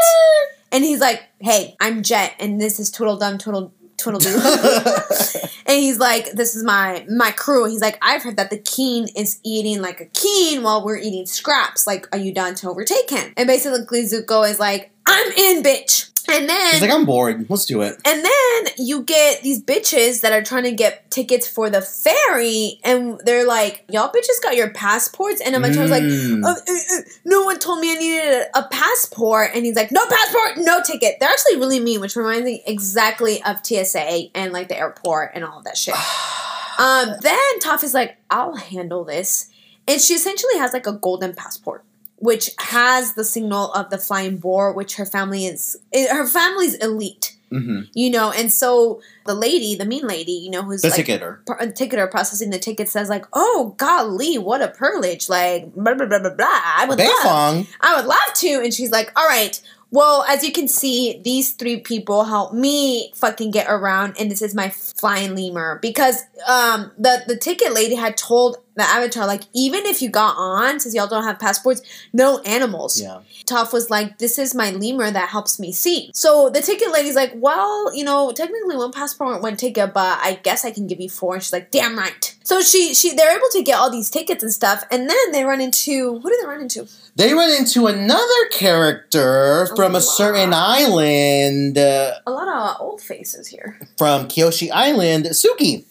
And 0.71 0.83
he's 0.83 0.99
like, 1.01 1.21
Hey, 1.39 1.75
I'm 1.79 2.01
Jet 2.01 2.33
and 2.39 2.59
this 2.59 2.79
is 2.79 2.89
Tweedledum 2.89 3.37
Twiddle 3.37 3.71
Tweedledoo. 4.11 5.51
And 5.67 5.79
he's 5.79 5.97
like, 5.97 6.31
"This 6.33 6.55
is 6.55 6.63
my 6.63 7.05
my 7.09 7.31
crew." 7.31 7.65
He's 7.65 7.81
like, 7.81 7.97
"I've 7.99 8.21
heard 8.21 8.37
that 8.37 8.51
the 8.51 8.57
king 8.57 9.07
is 9.15 9.39
eating 9.43 9.81
like 9.81 9.99
a 9.99 10.05
king 10.05 10.61
while 10.61 10.85
we're 10.85 10.97
eating 10.97 11.25
scraps. 11.25 11.87
Like, 11.87 12.07
are 12.11 12.19
you 12.19 12.31
down 12.31 12.53
to 12.55 12.69
overtake 12.69 13.09
him?" 13.09 13.33
And 13.35 13.47
basically, 13.47 14.03
Zuko 14.03 14.47
is 14.47 14.59
like, 14.59 14.91
"I'm 15.07 15.31
in, 15.33 15.63
bitch." 15.63 16.11
And 16.27 16.49
then 16.49 16.71
He's 16.71 16.81
like, 16.81 16.89
I'm 16.89 17.05
bored. 17.05 17.45
Let's 17.51 17.65
do 17.67 17.81
it. 17.83 17.99
and 18.03 18.25
then 18.25 18.73
you 18.79 19.03
get 19.03 19.43
these 19.43 19.61
bitches 19.61 20.21
that 20.21 20.31
are 20.33 20.41
trying 20.41 20.63
to 20.63 20.71
get 20.71 21.11
tickets 21.11 21.47
for 21.47 21.69
the 21.69 21.81
ferry, 21.81 22.79
and 22.83 23.21
they're 23.25 23.45
like, 23.45 23.83
"Y'all 23.91 24.09
bitches 24.11 24.41
got 24.41 24.55
your 24.55 24.71
passports?" 24.71 25.39
And 25.39 25.53
like, 25.91 26.01
Mm. 26.01 26.43
uh, 26.43 26.47
uh, 26.49 26.53
uh, 26.57 27.01
"No 27.25 27.43
one 27.43 27.59
told 27.59 27.79
me 27.79 27.91
I 27.91 27.99
needed 27.99 28.47
a, 28.55 28.59
a 28.59 28.67
passport." 28.69 29.51
And 29.53 29.65
he's 29.65 29.75
like, 29.75 29.91
"No 29.91 30.03
passport, 30.07 30.57
no 30.65 30.81
ticket." 30.81 31.17
They're 31.19 31.29
actually 31.29 31.57
really 31.57 31.79
mean, 31.79 32.01
which 32.01 32.15
reminds 32.15 32.45
me 32.45 32.63
exactly 32.65 33.43
of 33.43 33.63
TSA 33.63 34.29
and 34.33 34.51
like 34.51 34.67
the 34.67 34.77
airport 34.79 35.33
and 35.35 35.45
all 35.45 35.59
of 35.59 35.65
that 35.65 35.77
shit. 35.77 35.93
um, 36.79 37.13
then 37.21 37.59
Toph 37.59 37.83
is 37.83 37.93
like, 37.93 38.17
"I'll 38.31 38.55
handle 38.55 39.03
this," 39.03 39.51
and 39.87 40.01
she 40.01 40.15
essentially 40.15 40.57
has 40.57 40.73
like 40.73 40.87
a 40.87 40.93
golden 40.93 41.35
passport 41.35 41.83
which 42.17 42.49
has 42.59 43.13
the 43.15 43.23
signal 43.23 43.71
of 43.73 43.89
the 43.89 43.97
flying 43.97 44.37
boar, 44.37 44.73
which 44.73 44.95
her 44.95 45.05
family 45.05 45.45
is 45.45 45.77
eh, 45.93 46.07
her 46.13 46.25
family's 46.25 46.75
elite, 46.75 47.35
hmm 47.51 47.81
you 47.93 48.09
know. 48.09 48.31
And 48.31 48.51
so 48.51 49.01
the 49.25 49.33
lady, 49.35 49.75
the 49.75 49.85
mean 49.85 50.07
lady, 50.07 50.31
you 50.33 50.49
know, 50.49 50.63
who's 50.63 50.81
The 50.81 50.89
like 50.89 51.05
ticketer. 51.05 51.45
pr- 51.45 51.63
ticketer 51.65 52.09
processing 52.09 52.49
the 52.51 52.59
ticket 52.59 52.89
says 52.89 53.09
like, 53.09 53.25
"Oh 53.33 53.73
golly, 53.77 54.37
what 54.37 54.61
a 54.61 54.69
privilege!" 54.69 55.29
Like 55.29 55.73
blah 55.75 55.93
blah 55.93 56.05
blah 56.07 56.19
blah 56.19 56.33
blah. 56.35 56.45
I 56.49 56.85
would 56.87 56.97
love. 56.99 57.67
I 57.81 57.95
would 57.97 58.05
love 58.05 58.33
to. 58.35 58.61
And 58.63 58.73
she's 58.73 58.91
like, 58.91 59.11
"All 59.15 59.27
right." 59.27 59.59
Well, 59.91 60.23
as 60.27 60.43
you 60.43 60.51
can 60.51 60.67
see, 60.67 61.21
these 61.23 61.51
three 61.53 61.79
people 61.79 62.25
help 62.25 62.53
me 62.53 63.13
fucking 63.15 63.51
get 63.51 63.67
around, 63.69 64.15
and 64.19 64.29
this 64.29 64.41
is 64.41 64.53
my 64.53 64.69
flying 64.69 65.35
lemur 65.35 65.79
because 65.81 66.23
um 66.47 66.91
the 66.97 67.23
the 67.27 67.37
ticket 67.37 67.73
lady 67.73 67.95
had 67.95 68.17
told 68.17 68.57
the 68.75 68.83
avatar 68.83 69.25
like 69.25 69.43
even 69.53 69.85
if 69.85 70.01
you 70.01 70.09
got 70.09 70.35
on 70.37 70.79
since 70.79 70.93
y'all 70.95 71.07
don't 71.07 71.23
have 71.23 71.39
passports, 71.39 71.81
no 72.13 72.39
animals. 72.39 73.01
Yeah. 73.01 73.19
Toph 73.45 73.71
was 73.73 73.89
like, 73.89 74.17
"This 74.17 74.37
is 74.37 74.53
my 74.55 74.71
lemur 74.71 75.09
that 75.11 75.29
helps 75.29 75.59
me 75.59 75.71
see." 75.71 76.11
So 76.13 76.49
the 76.49 76.61
ticket 76.61 76.91
lady's 76.91 77.15
like, 77.15 77.33
"Well, 77.35 77.95
you 77.95 78.03
know, 78.03 78.31
technically 78.31 78.75
one 78.77 78.91
passport, 78.91 79.41
one 79.41 79.55
ticket, 79.57 79.93
but 79.93 80.19
I 80.21 80.39
guess 80.43 80.65
I 80.65 80.71
can 80.71 80.87
give 80.87 80.99
you 80.99 81.09
four. 81.09 81.35
And 81.35 81.43
she's 81.43 81.53
like, 81.53 81.71
"Damn 81.71 81.97
right." 81.97 82.35
So 82.43 82.61
she 82.61 82.93
she 82.93 83.13
they're 83.15 83.35
able 83.35 83.47
to 83.53 83.61
get 83.63 83.77
all 83.79 83.89
these 83.89 84.09
tickets 84.09 84.43
and 84.43 84.51
stuff, 84.51 84.83
and 84.91 85.09
then 85.09 85.31
they 85.31 85.43
run 85.43 85.61
into 85.61 86.19
who 86.19 86.29
do 86.29 86.37
they 86.41 86.47
run 86.47 86.61
into? 86.61 86.87
They 87.15 87.33
run 87.33 87.51
into 87.51 87.87
another 87.87 88.45
character 88.51 89.67
from 89.75 89.95
a 89.95 90.01
certain 90.01 90.53
island, 90.53 91.77
uh, 91.77 92.15
A 92.27 92.31
lot 92.31 92.47
of 92.47 92.81
old 92.81 93.01
faces 93.01 93.47
here. 93.47 93.79
from 93.97 94.27
Kyoshi 94.27 94.69
Island, 94.71 95.25
Suki, 95.27 95.85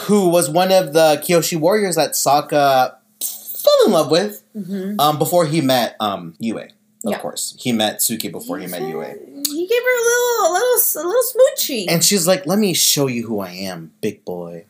who 0.00 0.28
was 0.28 0.48
one 0.50 0.72
of 0.72 0.92
the 0.92 1.22
Kyoshi 1.26 1.58
warriors 1.58 1.96
that 1.96 2.12
Sokka 2.12 2.94
fell 3.22 3.86
in 3.86 3.92
love 3.92 4.10
with 4.10 4.42
Mm-hmm. 4.56 5.00
um, 5.00 5.18
before 5.18 5.46
he 5.46 5.60
met 5.62 5.96
um, 6.00 6.34
Yue. 6.38 6.58
Of 6.58 6.68
Yeah. 7.04 7.18
course, 7.18 7.56
he 7.58 7.72
met 7.72 8.00
Suki 8.00 8.30
before 8.30 8.58
he 8.58 8.66
met 8.66 8.82
Yue. 8.82 9.00
He 9.00 9.66
gave 9.66 9.82
her 9.82 9.98
a 9.98 10.04
little, 10.04 10.46
a 10.46 10.50
little, 10.52 10.78
a 10.96 11.02
little 11.06 11.22
smoochie. 11.32 11.86
And 11.88 12.04
she's 12.04 12.26
like, 12.26 12.46
"Let 12.46 12.58
me 12.58 12.74
show 12.74 13.06
you 13.06 13.26
who 13.26 13.40
I 13.40 13.50
am, 13.50 13.92
big 14.02 14.24
boy." 14.26 14.66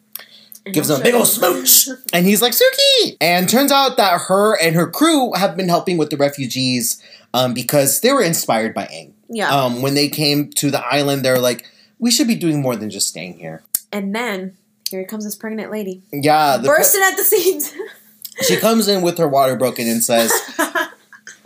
And 0.64 0.72
gives 0.72 0.88
him 0.88 1.00
a 1.00 1.02
big 1.02 1.14
old 1.14 1.26
smooch. 1.26 1.88
And 2.12 2.24
he's 2.24 2.40
like, 2.40 2.52
Suki! 2.52 3.16
And 3.20 3.48
turns 3.48 3.72
out 3.72 3.96
that 3.96 4.20
her 4.28 4.56
and 4.62 4.76
her 4.76 4.86
crew 4.88 5.32
have 5.34 5.56
been 5.56 5.68
helping 5.68 5.96
with 5.98 6.10
the 6.10 6.16
refugees 6.16 7.02
um, 7.34 7.52
because 7.52 8.00
they 8.00 8.12
were 8.12 8.22
inspired 8.22 8.72
by 8.72 8.84
Aang. 8.86 9.10
Yeah. 9.28 9.50
Um, 9.50 9.82
when 9.82 9.94
they 9.94 10.08
came 10.08 10.50
to 10.50 10.70
the 10.70 10.80
island, 10.86 11.24
they're 11.24 11.40
like, 11.40 11.66
we 11.98 12.12
should 12.12 12.28
be 12.28 12.36
doing 12.36 12.62
more 12.62 12.76
than 12.76 12.90
just 12.90 13.08
staying 13.08 13.38
here. 13.40 13.64
and 13.92 14.14
then 14.14 14.56
here 14.92 15.04
comes 15.04 15.24
this 15.24 15.34
pregnant 15.34 15.70
lady 15.72 16.02
Yeah. 16.12 16.56
The 16.58 16.68
bursting 16.68 17.02
at 17.02 17.16
the 17.16 17.24
seams. 17.24 17.74
she 18.42 18.56
comes 18.56 18.86
in 18.88 19.02
with 19.02 19.18
her 19.18 19.28
water 19.28 19.56
broken 19.56 19.88
and 19.88 20.02
says, 20.04 20.32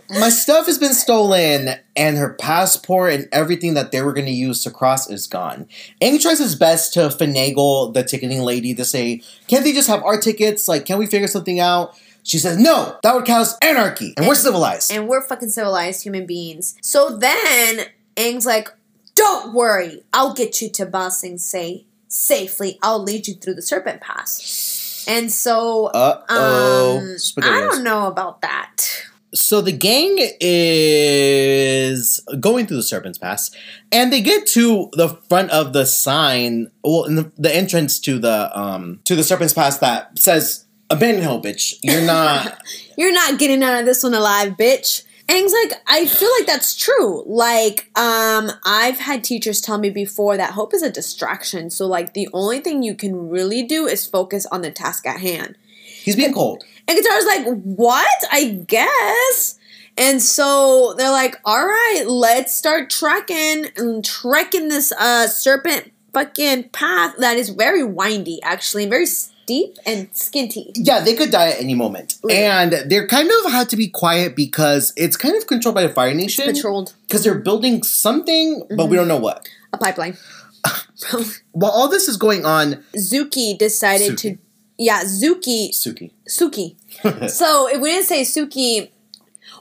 My 0.09 0.29
stuff 0.29 0.67
has 0.67 0.77
been 0.77 0.93
stolen, 0.93 1.75
and 1.97 2.17
her 2.17 2.33
passport 2.35 3.11
and 3.11 3.27
everything 3.33 3.73
that 3.73 3.91
they 3.91 4.01
were 4.01 4.13
going 4.13 4.25
to 4.27 4.31
use 4.31 4.63
to 4.63 4.71
cross 4.71 5.09
is 5.09 5.27
gone. 5.27 5.67
Aang 6.01 6.21
tries 6.21 6.39
his 6.39 6.55
best 6.55 6.93
to 6.93 7.09
finagle 7.09 7.93
the 7.93 8.03
ticketing 8.03 8.39
lady 8.41 8.73
to 8.75 8.85
say, 8.85 9.21
Can't 9.49 9.65
they 9.65 9.73
just 9.73 9.89
have 9.89 10.01
our 10.03 10.17
tickets? 10.17 10.69
Like, 10.69 10.85
can 10.85 10.97
we 10.97 11.07
figure 11.07 11.27
something 11.27 11.59
out? 11.59 11.93
She 12.23 12.37
says, 12.37 12.57
No, 12.57 12.97
that 13.03 13.15
would 13.15 13.25
cause 13.25 13.57
anarchy, 13.61 14.13
and 14.15 14.25
we're 14.27 14.35
civilized. 14.35 14.91
and 14.93 15.09
we're 15.09 15.27
fucking 15.27 15.49
civilized 15.49 16.03
human 16.03 16.25
beings. 16.25 16.77
So 16.81 17.17
then 17.17 17.87
Aang's 18.15 18.45
like, 18.45 18.69
"Don't 19.15 19.53
worry, 19.53 20.03
I'll 20.13 20.33
get 20.33 20.61
you 20.61 20.69
to 20.69 20.85
Ba 20.85 21.11
Sing 21.11 21.37
Se 21.37 21.85
safely. 22.07 22.77
I'll 22.81 23.01
lead 23.03 23.27
you 23.27 23.33
through 23.35 23.55
the 23.55 23.61
Serpent 23.61 24.01
Pass." 24.01 25.05
And 25.07 25.31
so, 25.31 25.87
um, 25.93 27.15
I 27.41 27.59
don't 27.61 27.83
know 27.83 28.07
about 28.07 28.41
that. 28.41 29.05
so 29.33 29.61
the 29.61 29.71
gang 29.71 30.17
is 30.39 32.19
going 32.39 32.65
through 32.67 32.77
the 32.77 32.83
Serpent's 32.83 33.17
Pass, 33.17 33.51
and 33.91 34.11
they 34.11 34.21
get 34.21 34.45
to 34.47 34.89
the 34.93 35.09
front 35.29 35.51
of 35.51 35.73
the 35.73 35.85
sign, 35.85 36.71
well, 36.83 37.05
in 37.05 37.15
the, 37.15 37.31
the 37.37 37.53
entrance 37.55 37.99
to 38.01 38.19
the 38.19 38.49
um 38.57 38.99
to 39.05 39.15
the 39.15 39.23
Serpent's 39.23 39.53
Pass 39.53 39.77
that 39.79 40.17
says 40.19 40.65
"Abandon 40.89 41.21
Hill, 41.23 41.41
bitch. 41.41 41.75
You're 41.83 42.05
not." 42.05 42.57
You're 42.97 43.13
not 43.13 43.37
getting 43.37 43.61
out 43.61 43.79
of 43.79 43.85
this 43.85 44.01
one 44.01 44.15
alive, 44.15 44.53
bitch. 44.53 45.03
Aang's 45.27 45.51
like, 45.51 45.81
I 45.87 46.05
feel 46.05 46.29
like 46.37 46.47
that's 46.47 46.75
true. 46.75 47.23
Like, 47.25 47.89
um, 47.97 48.49
I've 48.63 48.99
had 48.99 49.23
teachers 49.23 49.59
tell 49.59 49.77
me 49.77 49.89
before 49.89 50.37
that 50.37 50.53
hope 50.53 50.73
is 50.73 50.81
a 50.81 50.89
distraction. 50.89 51.69
So, 51.69 51.85
like, 51.85 52.13
the 52.13 52.29
only 52.31 52.59
thing 52.59 52.81
you 52.81 52.95
can 52.95 53.29
really 53.29 53.63
do 53.63 53.87
is 53.87 54.07
focus 54.07 54.45
on 54.47 54.61
the 54.61 54.71
task 54.71 55.05
at 55.05 55.19
hand. 55.19 55.57
He's 55.85 56.15
being 56.15 56.33
cold. 56.33 56.63
And 56.87 56.97
Katara's 56.97 57.25
like, 57.25 57.45
what? 57.63 58.23
I 58.31 58.63
guess. 58.67 59.59
And 59.97 60.21
so 60.21 60.93
they're 60.97 61.11
like, 61.11 61.35
all 61.43 61.65
right, 61.65 62.03
let's 62.07 62.55
start 62.55 62.89
trekking 62.89 63.65
and 63.75 64.05
trekking 64.05 64.69
this 64.69 64.91
uh 64.93 65.27
serpent 65.27 65.91
fucking 66.13 66.69
path 66.69 67.15
that 67.17 67.37
is 67.37 67.49
very 67.49 67.83
windy, 67.83 68.41
actually, 68.43 68.83
and 68.83 68.89
very 68.91 69.07
steep 69.07 69.36
and 69.85 70.11
skinty. 70.13 70.71
Yeah, 70.75 70.99
they 70.99 71.15
could 71.15 71.31
die 71.31 71.49
at 71.49 71.59
any 71.59 71.75
moment, 71.75 72.15
and 72.29 72.73
they're 72.87 73.07
kind 73.07 73.29
of 73.29 73.51
had 73.51 73.69
to 73.69 73.77
be 73.77 73.87
quiet 73.87 74.35
because 74.35 74.93
it's 74.95 75.17
kind 75.17 75.35
of 75.35 75.47
controlled 75.47 75.75
by 75.75 75.83
the 75.83 75.93
Fire 75.93 76.13
Nation. 76.13 76.45
Patrolled 76.53 76.93
Because 77.07 77.23
they're 77.23 77.39
building 77.39 77.83
something, 77.83 78.63
but 78.69 78.75
we 78.77 78.83
mm-hmm. 78.83 78.95
don't 78.95 79.07
know 79.07 79.17
what. 79.17 79.47
a 79.73 79.77
pipeline. 79.77 80.17
While 81.51 81.71
all 81.71 81.87
this 81.87 82.07
is 82.07 82.17
going 82.17 82.45
on, 82.45 82.83
Zuki 82.95 83.57
decided 83.57 84.17
to 84.19 84.37
yeah, 84.77 85.03
Zuki 85.03 85.69
Suki. 85.69 86.11
Suki. 86.27 86.75
so 87.29 87.67
if 87.67 87.81
we 87.81 87.89
didn't 87.89 88.05
say 88.05 88.21
Suki 88.21 88.91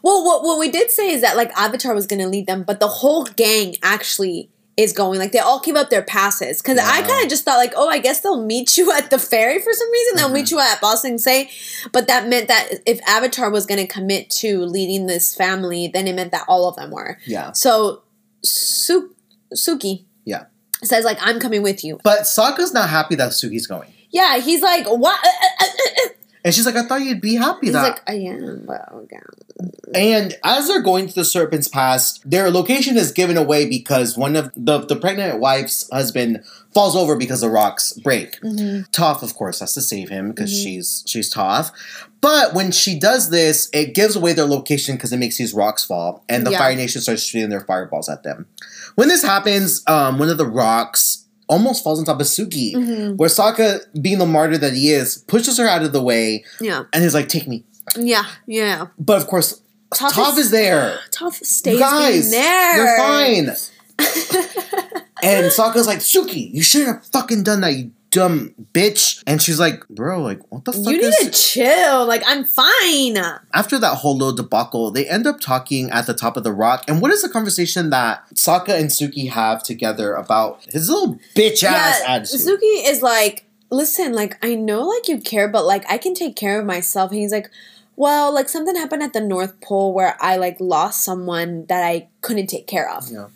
well 0.03 0.25
what 0.25 0.43
what 0.43 0.59
we 0.59 0.71
did 0.71 0.91
say 0.91 1.11
is 1.11 1.23
that 1.23 1.37
like 1.37 1.51
Avatar 1.57 1.95
was 1.95 2.07
gonna 2.07 2.29
lead 2.29 2.47
them, 2.47 2.63
but 2.63 2.81
the 2.81 2.89
whole 2.89 3.25
gang 3.25 3.77
actually 3.83 4.51
is 4.77 4.93
going. 4.93 5.19
Like 5.19 5.33
they 5.33 5.39
all 5.39 5.61
give 5.61 5.77
up 5.77 5.91
their 5.91 6.03
passes. 6.03 6.61
Cause 6.61 6.79
I 6.79 7.03
kinda 7.03 7.29
just 7.29 7.45
thought 7.45 7.57
like, 7.57 7.73
oh 7.77 7.89
I 7.89 7.99
guess 7.99 8.21
they'll 8.21 8.45
meet 8.45 8.77
you 8.77 8.93
at 8.93 9.11
the 9.11 9.19
ferry 9.19 9.59
for 9.59 9.73
some 9.73 9.91
reason. 9.91 10.17
They'll 10.17 10.29
meet 10.29 10.47
mm-hmm. 10.47 10.57
you 10.57 10.61
at 10.61 10.81
Ba 10.81 10.97
Sing 10.97 11.19
Se. 11.19 11.51
But 11.93 12.07
that 12.09 12.29
meant 12.29 12.49
that 12.49 12.69
if 12.85 13.01
Avatar 13.09 13.51
was 13.51 13.67
gonna 13.67 13.87
commit 13.87 14.31
to 14.31 14.61
leading 14.61 15.07
this 15.07 15.35
family, 15.35 15.89
then 15.89 16.07
it 16.07 16.15
meant 16.15 16.33
that 16.33 16.45
all 16.49 16.69
of 16.69 16.77
them 16.77 16.91
were. 16.91 17.19
yeah. 17.27 17.53
So 17.53 18.03
Su- 18.45 19.15
Suki 19.55 20.05
Yeah. 20.25 20.45
says 20.83 21.05
like 21.05 21.19
I'm 21.21 21.41
coming 21.41 21.63
with 21.63 21.83
you. 21.83 21.99
But 22.05 22.21
Sokka's 22.21 22.75
not 22.75 22.91
happy 22.91 23.15
that 23.17 23.33
Suki's 23.33 23.67
going. 23.67 23.93
Yeah, 24.11 24.39
he's 24.39 24.63
like, 24.63 24.87
what? 24.87 25.19
Uh, 25.25 25.29
uh, 25.29 25.65
uh, 25.65 26.09
And 26.47 26.55
she's 26.55 26.65
like, 26.65 26.77
I 26.77 26.85
thought 26.85 27.01
you'd 27.03 27.21
be 27.21 27.35
happy 27.35 27.67
He's 27.67 27.73
that. 27.73 27.83
like, 27.83 28.03
I 28.09 28.15
am, 28.15 28.63
but 28.67 28.89
again. 29.03 29.25
and 29.97 30.35
as 30.45 30.69
they're 30.69 30.81
going 30.81 31.09
to 31.09 31.15
the 31.15 31.25
Serpent's 31.25 31.67
Pass, 31.67 32.19
their 32.25 32.53
location 32.53 32.97
is 32.97 33.11
given 33.11 33.37
away 33.37 33.69
because 33.69 34.17
one 34.17 34.37
of 34.37 34.53
the, 34.57 34.79
the 34.79 34.95
pregnant 34.95 35.41
wife's 35.41 35.91
husband 35.91 36.45
falls 36.73 36.95
over 36.95 37.17
because 37.17 37.41
the 37.41 37.51
rocks 37.51 37.95
break. 37.95 38.41
Mhm. 38.43 38.89
Toph, 38.93 39.23
of 39.25 39.35
course, 39.35 39.59
has 39.59 39.75
to 39.75 39.81
save 39.83 40.09
him 40.09 40.29
because 40.31 40.53
Mhm. 40.53 40.63
she's 40.63 41.03
she's 41.07 41.35
Toph. 41.35 41.73
But 42.21 42.55
when 42.55 42.71
she 42.71 42.97
does 42.97 43.31
this, 43.31 43.69
it 43.73 43.93
gives 43.93 44.15
away 44.15 44.33
their 44.33 44.45
location 44.47 44.95
because 44.95 45.13
it 45.13 45.17
makes 45.19 45.39
these 45.39 45.53
rocks 45.53 45.83
fall, 45.85 46.25
and 46.29 46.47
the 46.47 46.53
Yeah. 46.53 46.59
Fire 46.59 46.77
Nation 46.77 47.01
starts 47.03 47.23
shooting 47.23 47.51
their 47.51 47.61
fireballs 47.63 48.09
at 48.09 48.23
them. 48.23 48.47
When 48.95 49.09
this 49.09 49.23
happens, 49.25 49.83
um, 49.89 50.19
one 50.21 50.29
of 50.31 50.39
the 50.39 50.47
rocks 50.47 51.25
almost 51.49 51.85
falls 51.85 51.99
on 51.99 52.05
top 52.05 52.21
of 52.21 52.27
Suki, 52.27 52.75
Mhm. 52.75 53.17
where 53.17 53.29
Sokka, 53.29 53.81
being 54.01 54.19
the 54.19 54.27
martyr 54.27 54.59
that 54.59 54.73
he 54.75 54.91
is, 54.93 55.19
pushes 55.27 55.59
her 55.59 55.67
out 55.69 55.83
of 55.83 55.93
the 55.93 56.03
way 56.03 56.45
Yeah, 56.61 56.83
and 56.93 57.05
is 57.05 57.15
like, 57.15 57.29
"Take 57.29 57.47
me." 57.49 57.65
yeah, 57.99 58.25
yeah. 58.47 58.87
But 58.99 59.21
of 59.21 59.27
course, 59.29 59.61
Toph, 59.95 60.11
Toph 60.11 60.39
is 60.39 60.51
there. 60.51 60.99
Toph 61.13 61.45
stays 61.45 61.79
guys, 61.79 62.31
there. 62.31 62.77
you're 62.77 62.97
fine. 62.97 63.57
And 65.23 65.47
Sokka's 65.47 65.87
like, 65.87 66.01
Suki, 66.01 66.53
you 66.53 66.63
shouldn't 66.63 66.91
have 66.97 67.07
fucking 67.07 67.43
done 67.43 67.63
that, 67.63 67.75
you 67.75 67.91
dumb 68.11 68.55
bitch. 68.73 69.23
And 69.27 69.41
she's 69.43 69.61
like, 69.61 69.87
bro, 69.89 70.23
like, 70.23 70.41
what 70.51 70.65
the 70.65 70.73
fuck 70.73 70.87
you 70.87 71.01
need 71.01 71.13
to 71.21 71.31
chill. 71.31 72.07
Like 72.07 72.23
I'm 72.27 72.45
fine. 72.45 73.17
After 73.53 73.79
that 73.79 73.97
whole 73.97 74.17
little 74.17 74.35
debacle, 74.35 74.91
they 74.91 75.09
end 75.09 75.27
up 75.27 75.41
talking 75.41 75.91
at 75.91 76.07
the 76.07 76.15
top 76.15 76.37
of 76.37 76.45
the 76.45 76.53
rock. 76.53 76.85
And 76.89 77.03
what 77.03 77.11
is 77.11 77.23
the 77.23 77.29
conversation 77.29 77.91
that 77.91 78.25
Sokka 78.35 78.79
and 78.79 78.91
Suki 78.91 79.31
have 79.31 79.63
together 79.63 80.15
about 80.15 80.65
his 80.71 80.89
little 80.89 81.19
bitch 81.35 81.63
ass 81.63 82.01
yeah, 82.03 82.15
attitude? 82.15 82.41
Suki 82.41 82.89
is 82.89 83.03
like, 83.03 83.45
listen, 83.71 84.13
like 84.13 84.43
I 84.45 84.55
know, 84.55 84.83
like 84.83 85.09
you 85.09 85.21
care, 85.21 85.49
but 85.49 85.65
like 85.65 85.85
I 85.91 85.99
can 85.99 86.15
take 86.15 86.37
care 86.37 86.59
of 86.59 86.67
myself. 86.67 87.11
And 87.11 87.21
he's 87.21 87.33
like, 87.33 87.51
well, 87.97 88.33
like 88.33 88.49
something 88.49 88.77
happened 88.77 89.03
at 89.03 89.15
the 89.15 89.21
North 89.21 89.61
Pole 89.61 89.93
where 89.95 90.17
I 90.21 90.37
like 90.37 90.59
lost 90.61 91.03
someone 91.03 91.67
that 91.67 91.83
I 91.83 92.09
couldn't 92.21 92.49
take 92.49 92.67
care 92.67 92.89
of. 92.91 93.11
Yeah. 93.11 93.29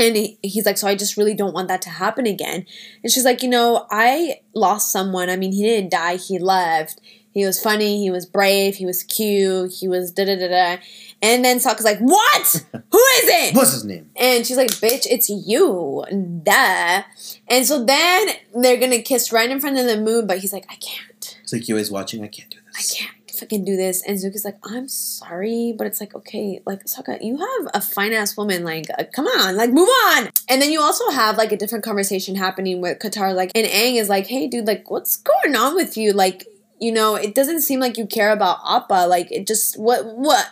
And 0.00 0.16
he, 0.16 0.38
he's 0.42 0.66
like, 0.66 0.78
so 0.78 0.88
I 0.88 0.94
just 0.94 1.16
really 1.16 1.34
don't 1.34 1.54
want 1.54 1.68
that 1.68 1.82
to 1.82 1.90
happen 1.90 2.26
again. 2.26 2.66
And 3.02 3.12
she's 3.12 3.24
like, 3.24 3.42
you 3.42 3.48
know, 3.48 3.86
I 3.90 4.40
lost 4.54 4.90
someone. 4.92 5.30
I 5.30 5.36
mean, 5.36 5.52
he 5.52 5.62
didn't 5.62 5.90
die, 5.90 6.16
he 6.16 6.38
left. 6.38 7.00
He 7.32 7.46
was 7.46 7.62
funny, 7.62 8.00
he 8.00 8.10
was 8.10 8.26
brave, 8.26 8.74
he 8.74 8.86
was 8.86 9.04
cute, 9.04 9.72
he 9.72 9.86
was 9.86 10.10
da 10.10 10.24
da 10.24 10.36
da 10.36 10.48
da. 10.48 10.82
And 11.22 11.44
then 11.44 11.58
Sokka's 11.58 11.84
like, 11.84 12.00
what? 12.00 12.64
Who 12.72 12.98
is 12.98 13.28
it? 13.28 13.54
What's 13.54 13.72
his 13.72 13.84
name? 13.84 14.10
And 14.16 14.44
she's 14.44 14.56
like, 14.56 14.70
bitch, 14.70 15.06
it's 15.08 15.30
you. 15.30 16.04
Duh. 16.42 17.02
And 17.46 17.66
so 17.66 17.84
then 17.84 18.28
they're 18.56 18.78
gonna 18.78 19.02
kiss 19.02 19.32
right 19.32 19.48
in 19.48 19.60
front 19.60 19.78
of 19.78 19.86
the 19.86 20.00
moon, 20.00 20.26
but 20.26 20.38
he's 20.38 20.52
like, 20.52 20.66
I 20.68 20.74
can't. 20.76 21.38
It's 21.42 21.52
like, 21.52 21.68
you 21.68 21.76
always 21.76 21.90
watching, 21.90 22.24
I 22.24 22.28
can't 22.28 22.50
do 22.50 22.58
this 22.66 22.98
I 22.98 23.04
can't 23.04 23.19
fucking 23.40 23.64
do 23.64 23.76
this. 23.76 24.02
And 24.06 24.16
Zuki's 24.18 24.44
like, 24.44 24.58
I'm 24.64 24.88
sorry, 24.88 25.74
but 25.76 25.86
it's 25.86 26.00
like, 26.00 26.14
okay, 26.14 26.60
like 26.66 26.84
Sokka, 26.84 27.22
you 27.22 27.36
have 27.38 27.70
a 27.74 27.80
fine 27.80 28.12
ass 28.12 28.36
woman. 28.36 28.64
Like, 28.64 28.86
uh, 28.98 29.04
come 29.14 29.26
on, 29.26 29.56
like 29.56 29.70
move 29.70 29.88
on. 29.88 30.30
And 30.48 30.62
then 30.62 30.70
you 30.70 30.80
also 30.80 31.10
have 31.10 31.36
like 31.36 31.52
a 31.52 31.56
different 31.56 31.84
conversation 31.84 32.36
happening 32.36 32.80
with 32.80 32.98
Katara. 32.98 33.34
Like, 33.34 33.50
and 33.54 33.66
Aang 33.66 33.96
is 33.96 34.08
like, 34.08 34.26
hey, 34.26 34.46
dude, 34.46 34.66
like, 34.66 34.90
what's 34.90 35.16
going 35.16 35.56
on 35.56 35.74
with 35.74 35.96
you? 35.96 36.12
Like, 36.12 36.46
you 36.80 36.92
know, 36.92 37.14
it 37.14 37.34
doesn't 37.34 37.60
seem 37.60 37.80
like 37.80 37.98
you 37.98 38.06
care 38.06 38.32
about 38.32 38.58
Appa. 38.66 39.06
Like, 39.06 39.30
it 39.32 39.46
just 39.46 39.78
what 39.78 40.06
what? 40.16 40.46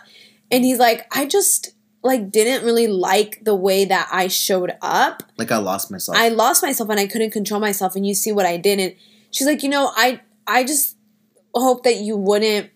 And 0.51 0.65
he's 0.65 0.79
like, 0.79 1.07
I 1.15 1.25
just 1.25 1.73
like 2.01 2.31
didn't 2.31 2.65
really 2.65 2.87
like 2.87 3.43
the 3.43 3.55
way 3.55 3.85
that 3.85 4.07
I 4.11 4.27
showed 4.27 4.71
up. 4.81 5.23
Like, 5.37 5.51
I 5.51 5.57
lost 5.57 5.91
myself. 5.91 6.17
I 6.17 6.29
lost 6.29 6.63
myself 6.63 6.89
and 6.89 6.99
I 6.99 7.07
couldn't 7.07 7.31
control 7.31 7.59
myself 7.59 7.95
and 7.95 8.05
you 8.05 8.13
see 8.13 8.31
what 8.31 8.45
I 8.45 8.57
did 8.57 8.79
and 8.79 8.95
she's 9.31 9.47
like, 9.47 9.63
"You 9.63 9.69
know, 9.69 9.91
I 9.95 10.21
I 10.47 10.63
just 10.63 10.95
hope 11.53 11.83
that 11.83 11.97
you 11.97 12.17
wouldn't 12.17 12.69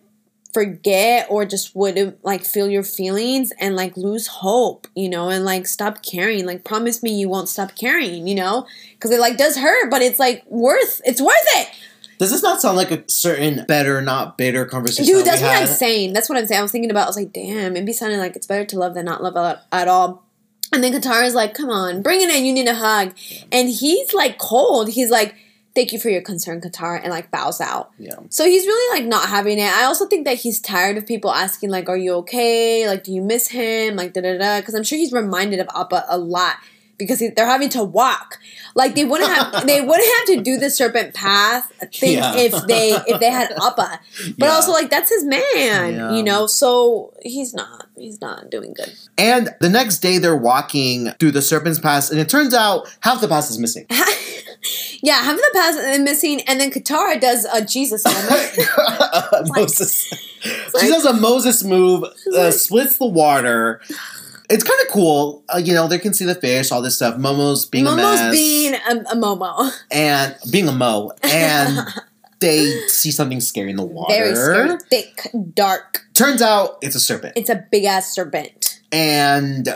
forget 0.54 1.28
or 1.30 1.46
just 1.46 1.76
wouldn't 1.76 2.24
like 2.24 2.44
feel 2.44 2.70
your 2.70 2.84
feelings 2.84 3.52
and 3.60 3.76
like 3.76 3.98
lose 3.98 4.28
hope, 4.28 4.88
you 4.96 5.10
know, 5.10 5.30
and 5.30 5.44
like 5.44 5.66
stop 5.66 6.04
caring. 6.04 6.46
Like 6.46 6.64
promise 6.64 7.02
me 7.02 7.14
you 7.14 7.28
won't 7.28 7.50
stop 7.50 7.76
caring, 7.76 8.28
you 8.28 8.36
know? 8.36 8.68
Cuz 9.00 9.12
it 9.12 9.20
like 9.20 9.38
does 9.38 9.58
hurt, 9.58 9.90
but 9.90 10.02
it's 10.02 10.20
like 10.20 10.46
worth 10.48 11.02
it's 11.06 11.22
worth 11.22 11.36
it. 11.56 11.70
Does 12.20 12.32
this 12.32 12.44
not 12.44 12.62
sound 12.62 12.78
like 12.78 12.92
a 12.92 13.04
certain 13.08 13.66
better, 13.68 14.02
not 14.02 14.38
bitter 14.38 14.66
conversation? 14.66 15.14
Dude, 15.14 15.26
that's 15.26 15.42
what 15.42 15.52
had? 15.52 15.64
I'm 15.64 15.68
saying. 15.68 16.14
That's 16.14 16.30
what 16.30 16.38
I'm 16.38 16.46
saying. 16.46 16.60
I 16.60 16.62
was 16.62 16.72
thinking 16.72 16.92
about. 16.92 17.06
I 17.06 17.08
was 17.08 17.18
like, 17.18 17.34
damn, 17.34 17.74
it'd 17.74 17.86
be 17.86 17.92
sounding 17.92 18.20
like 18.20 18.36
it's 18.36 18.48
better 18.48 18.66
to 18.66 18.80
love 18.80 18.94
than 18.94 19.06
not 19.06 19.24
love 19.24 19.36
at, 19.36 19.66
at 19.72 19.88
all. 19.88 20.24
And 20.72 20.84
then 20.84 20.94
Katara's 20.94 21.36
like, 21.36 21.54
come 21.54 21.70
on, 21.70 22.02
bring 22.02 22.22
it 22.22 22.30
in. 22.30 22.46
You 22.46 22.54
need 22.54 22.68
a 22.68 22.76
hug. 22.76 23.14
And 23.52 23.70
he's 23.70 24.14
like 24.14 24.38
cold. 24.38 24.90
He's 24.90 25.12
like, 25.12 25.36
thank 25.76 25.92
you 25.92 26.00
for 26.00 26.10
your 26.10 26.22
concern, 26.22 26.62
Katara, 26.62 27.00
and 27.02 27.10
like 27.12 27.32
bows 27.32 27.60
out. 27.62 27.92
Yeah. 27.98 28.16
So 28.30 28.46
he's 28.46 28.66
really 28.66 29.00
like 29.00 29.08
not 29.08 29.28
having 29.30 29.60
it. 29.60 29.72
I 29.72 29.84
also 29.86 30.06
think 30.08 30.26
that 30.26 30.38
he's 30.38 30.60
tired 30.60 30.98
of 30.98 31.06
people 31.06 31.32
asking 31.32 31.70
like, 31.70 31.90
"Are 31.90 31.98
you 31.98 32.14
okay? 32.16 32.88
Like, 32.88 33.04
do 33.04 33.12
you 33.12 33.22
miss 33.22 33.48
him? 33.48 33.96
Like, 33.96 34.14
da 34.14 34.22
da 34.22 34.38
da." 34.38 34.60
Because 34.60 34.76
I'm 34.76 34.84
sure 34.84 34.98
he's 34.98 35.12
reminded 35.12 35.60
of 35.60 35.68
Appa 35.76 36.06
a 36.10 36.18
lot 36.18 36.58
because 36.98 37.20
he, 37.20 37.30
they're 37.30 37.48
having 37.48 37.70
to 37.70 37.84
walk. 37.84 38.40
Like 38.76 38.96
they 38.96 39.04
wouldn't 39.06 39.32
have 39.32 39.66
they 39.68 39.82
wouldn't 39.86 40.18
have 40.20 40.38
to 40.38 40.42
do 40.44 40.58
the 40.58 40.70
serpent 40.70 41.14
path 41.14 41.72
thing 41.94 42.18
Yeah. 42.18 42.36
if 42.38 42.68
they 42.68 42.92
if 43.08 43.20
they 43.20 43.30
had 43.32 43.52
Appa. 43.62 44.00
But 44.38 44.46
Yeah. 44.46 44.52
also 44.52 44.72
like 44.72 44.90
that's 44.90 45.10
his 45.10 45.24
man, 45.24 45.42
Yeah. 45.94 46.16
you 46.16 46.24
know. 46.24 46.48
So 46.48 47.14
he's 47.22 47.54
not 47.54 47.83
he's 47.98 48.20
not 48.22 48.50
doing 48.50 48.74
good. 48.74 48.94
And 49.18 49.50
the 49.60 49.70
next 49.70 50.00
day, 50.00 50.18
they're 50.18 50.36
walking 50.36 51.10
through 51.20 51.32
the 51.32 51.42
Serpent's 51.42 51.80
Pass, 51.80 52.10
and 52.10 52.20
it 52.20 52.30
turns 52.30 52.54
out 52.54 52.94
half 53.02 53.22
the 53.22 53.28
pass 53.28 53.50
is 53.52 53.60
missing. 53.60 53.86
yeah, 55.02 55.16
half 55.24 55.34
of 55.36 55.40
the 55.42 55.52
pass 55.54 55.76
is 55.76 56.00
missing, 56.00 56.42
and 56.48 56.60
then 56.60 56.72
Katara 56.72 57.20
does 57.20 57.46
a 57.46 57.64
Jesus 57.66 58.04
moment. 58.06 59.50
Moses. 59.56 60.12
like- 60.74 60.84
she 60.84 60.90
does 60.90 61.06
a 61.06 61.14
Moses 61.14 61.64
move, 61.64 62.04
uh, 62.04 62.10
like- 62.32 62.54
splits 62.54 62.98
the 62.98 63.06
water. 63.06 63.82
It's 64.50 64.64
kind 64.64 64.80
of 64.82 64.88
cool. 64.90 65.44
Uh, 65.54 65.58
you 65.58 65.74
know, 65.74 65.88
they 65.88 65.98
can 65.98 66.14
see 66.14 66.26
the 66.26 66.36
fish, 66.36 66.72
all 66.72 66.82
this 66.82 66.96
stuff. 66.98 67.16
Momo's 67.16 67.66
being 67.66 67.88
a 67.88 67.90
Momo's 67.92 68.20
mess. 68.20 68.32
being 68.36 68.74
a, 68.76 68.96
a 69.12 69.16
Momo. 69.16 69.72
and 69.90 70.36
being 70.52 70.68
a 70.68 70.72
Mo. 70.74 71.12
And 71.24 71.80
they 72.44 72.88
see 72.88 73.12
something 73.12 73.40
scary 73.40 73.72
in 73.72 73.78
the 73.78 73.86
water. 73.86 74.14
Very 74.14 74.36
scary, 74.36 74.78
thick, 74.90 75.28
dark. 75.54 76.06
Turns 76.14 76.42
out 76.42 76.78
it's 76.82 76.96
a 76.96 77.00
serpent. 77.00 77.34
It's 77.36 77.50
a 77.50 77.66
big 77.72 77.86
ass 77.86 78.14
serpent. 78.14 78.82
and 78.92 79.68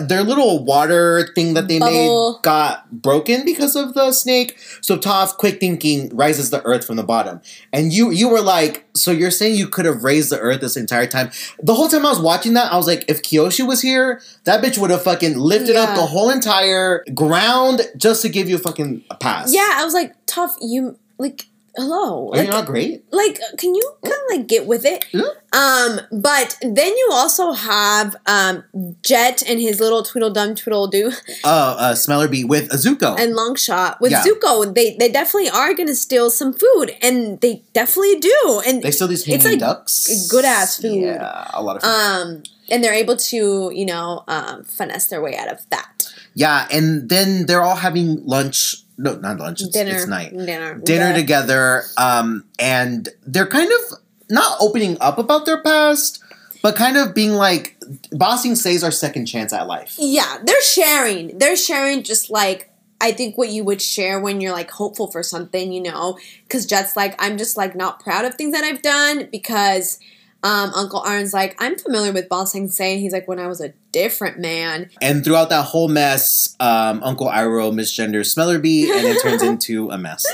their 0.00 0.22
little 0.22 0.62
water 0.64 1.28
thing 1.34 1.54
that 1.54 1.68
they 1.68 1.78
Bubble. 1.78 2.34
made 2.34 2.42
got 2.42 2.90
broken 2.90 3.44
because 3.44 3.76
of 3.76 3.94
the 3.94 4.12
snake. 4.12 4.58
So 4.80 4.98
Toph, 4.98 5.36
quick 5.36 5.58
thinking, 5.60 6.14
rises 6.14 6.50
the 6.50 6.62
earth 6.64 6.86
from 6.86 6.96
the 6.96 7.02
bottom. 7.02 7.40
And 7.72 7.92
you 7.92 8.10
you 8.10 8.28
were 8.28 8.40
like, 8.40 8.84
so 8.94 9.10
you're 9.10 9.30
saying 9.30 9.56
you 9.56 9.68
could 9.68 9.84
have 9.84 10.04
raised 10.04 10.30
the 10.30 10.38
earth 10.38 10.60
this 10.60 10.76
entire 10.76 11.06
time? 11.06 11.30
The 11.62 11.74
whole 11.74 11.88
time 11.88 12.04
I 12.04 12.10
was 12.10 12.20
watching 12.20 12.54
that, 12.54 12.72
I 12.72 12.76
was 12.76 12.86
like, 12.86 13.04
if 13.08 13.22
Kyoshi 13.22 13.66
was 13.66 13.80
here, 13.80 14.20
that 14.44 14.62
bitch 14.62 14.76
would 14.78 14.90
have 14.90 15.02
fucking 15.02 15.38
lifted 15.38 15.76
up 15.76 15.94
the 15.94 16.06
whole 16.06 16.30
entire 16.30 17.04
ground 17.14 17.82
just 17.96 18.22
to 18.22 18.28
give 18.28 18.48
you 18.48 18.56
a 18.56 18.60
fucking 18.60 19.04
pass. 19.20 19.54
Yeah, 19.54 19.74
I 19.76 19.84
was 19.84 19.94
like, 19.94 20.14
Toph. 20.26 20.54
You 20.60 20.98
like, 21.18 21.46
hello. 21.76 22.28
Are 22.32 22.36
Like, 22.36 22.46
you 22.46 22.52
not 22.52 22.66
great? 22.66 23.04
like, 23.12 23.38
can 23.58 23.74
you 23.74 23.82
kind 24.02 24.14
of 24.14 24.36
like 24.38 24.46
get 24.48 24.66
with 24.66 24.84
it? 24.84 25.04
Yeah. 25.12 25.22
Um, 25.52 26.00
but 26.12 26.58
then 26.60 26.92
you 26.96 27.08
also 27.12 27.52
have 27.52 28.16
um 28.26 28.64
Jet 29.02 29.42
and 29.48 29.60
his 29.60 29.80
little 29.80 30.02
Tweedledum 30.02 30.54
Tweedledoo 30.54 31.14
Uh, 31.44 31.76
uh, 31.78 31.94
Smellerbee 31.94 32.46
with 32.46 32.68
Azuko. 32.70 33.18
and 33.18 33.34
Longshot 33.34 34.00
with 34.00 34.12
Yeah. 34.12 34.22
Zuko. 34.24 34.74
They 34.74 34.96
they 34.98 35.08
definitely 35.08 35.50
are 35.50 35.72
gonna 35.74 35.94
steal 35.94 36.30
some 36.30 36.52
food, 36.52 36.94
and 37.02 37.40
they 37.40 37.62
definitely 37.72 38.18
do. 38.20 38.62
And 38.66 38.82
they 38.82 38.90
steal 38.90 39.08
these 39.08 39.24
hanging 39.24 39.36
it's 39.40 39.46
like 39.46 39.58
ducks. 39.58 40.28
good-ass 40.30 40.80
food. 40.82 41.02
Yeah, 41.02 41.50
a 41.54 41.62
lot 41.62 41.76
of 41.76 41.82
food. 41.82 41.88
um, 41.88 42.42
and 42.68 42.82
they're 42.82 42.94
able 42.94 43.16
to 43.16 43.70
you 43.72 43.86
know 43.86 44.24
um 44.28 44.64
finesse 44.64 45.06
their 45.06 45.22
way 45.22 45.36
out 45.36 45.48
of 45.52 45.60
that 45.70 45.95
Yeah, 46.36 46.68
and 46.70 47.08
then 47.08 47.46
they're 47.46 47.62
all 47.62 47.76
having 47.76 48.24
lunch. 48.26 48.76
No, 48.98 49.16
not 49.16 49.38
lunch. 49.38 49.62
It's, 49.62 49.70
dinner. 49.70 49.96
it's 49.96 50.06
night. 50.06 50.30
Dinner. 50.36 50.74
Dinner 50.78 51.08
Yeah. 51.08 51.16
together. 51.16 51.82
Um, 51.96 52.44
and 52.58 53.08
they're 53.26 53.46
kind 53.46 53.70
of 53.72 53.98
not 54.28 54.58
opening 54.60 54.98
up 55.00 55.18
about 55.18 55.46
their 55.46 55.62
past, 55.62 56.22
but 56.62 56.76
kind 56.76 56.98
of 56.98 57.14
being 57.14 57.32
like, 57.32 57.76
Ba 58.12 58.36
Sing 58.36 58.54
Se's 58.54 58.84
our 58.84 58.90
second 58.90 59.24
chance 59.26 59.52
at 59.54 59.66
life. 59.66 59.94
Yeah, 59.98 60.38
they're 60.44 60.62
sharing. 60.62 61.38
They're 61.38 61.56
sharing 61.56 62.02
just 62.02 62.30
like 62.30 62.70
I 63.00 63.12
think 63.12 63.36
what 63.38 63.48
you 63.50 63.64
would 63.64 63.80
share 63.80 64.20
when 64.20 64.40
you're 64.40 64.52
like 64.52 64.70
hopeful 64.70 65.10
for 65.10 65.22
something, 65.22 65.72
you 65.72 65.82
know, 65.82 66.18
because 66.44 66.66
Jet's 66.66 66.96
like 66.96 67.14
I'm 67.18 67.38
just 67.38 67.56
like 67.56 67.74
not 67.74 68.00
proud 68.00 68.24
of 68.26 68.34
things 68.34 68.52
that 68.52 68.64
I've 68.64 68.82
done 68.82 69.28
because 69.32 69.98
um, 70.46 70.72
Uncle 70.76 71.02
Iroh's 71.02 71.34
like 71.34 71.56
I'm 71.58 71.76
familiar 71.76 72.12
with 72.12 72.28
Bossing 72.28 72.68
saying 72.68 73.00
he's 73.00 73.12
like 73.12 73.26
when 73.26 73.40
I 73.40 73.48
was 73.48 73.60
a 73.60 73.74
different 73.90 74.38
man. 74.38 74.90
And 75.02 75.24
throughout 75.24 75.48
that 75.48 75.64
whole 75.64 75.88
mess, 75.88 76.54
um, 76.60 77.02
Uncle 77.02 77.26
Iroh 77.26 77.74
misgenders 77.74 78.32
Smellerbee, 78.32 78.88
and 78.88 79.06
it 79.08 79.20
turns 79.20 79.42
into 79.50 79.90
a 79.90 79.98
mess. 79.98 80.24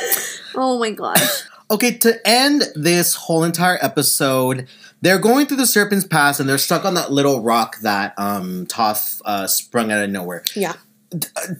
Oh 0.55 0.79
my 0.79 0.90
gosh. 0.90 1.44
Okay, 1.70 1.96
to 1.98 2.20
end 2.29 2.64
this 2.75 3.14
whole 3.14 3.42
entire 3.42 3.79
episode, 3.81 4.68
they're 5.01 5.18
going 5.18 5.46
through 5.46 5.57
the 5.57 5.66
Serpent's 5.66 6.07
Pass, 6.07 6.38
and 6.38 6.46
they're 6.46 6.59
stuck 6.59 6.85
on 6.85 6.92
that 6.92 7.11
little 7.11 7.40
rock 7.40 7.79
that 7.81 8.12
um, 8.18 8.66
Toph 8.66 9.22
uh, 9.25 9.46
sprung 9.46 9.90
out 9.90 10.05
of 10.05 10.11
nowhere. 10.11 10.44
yeah, 10.55 10.75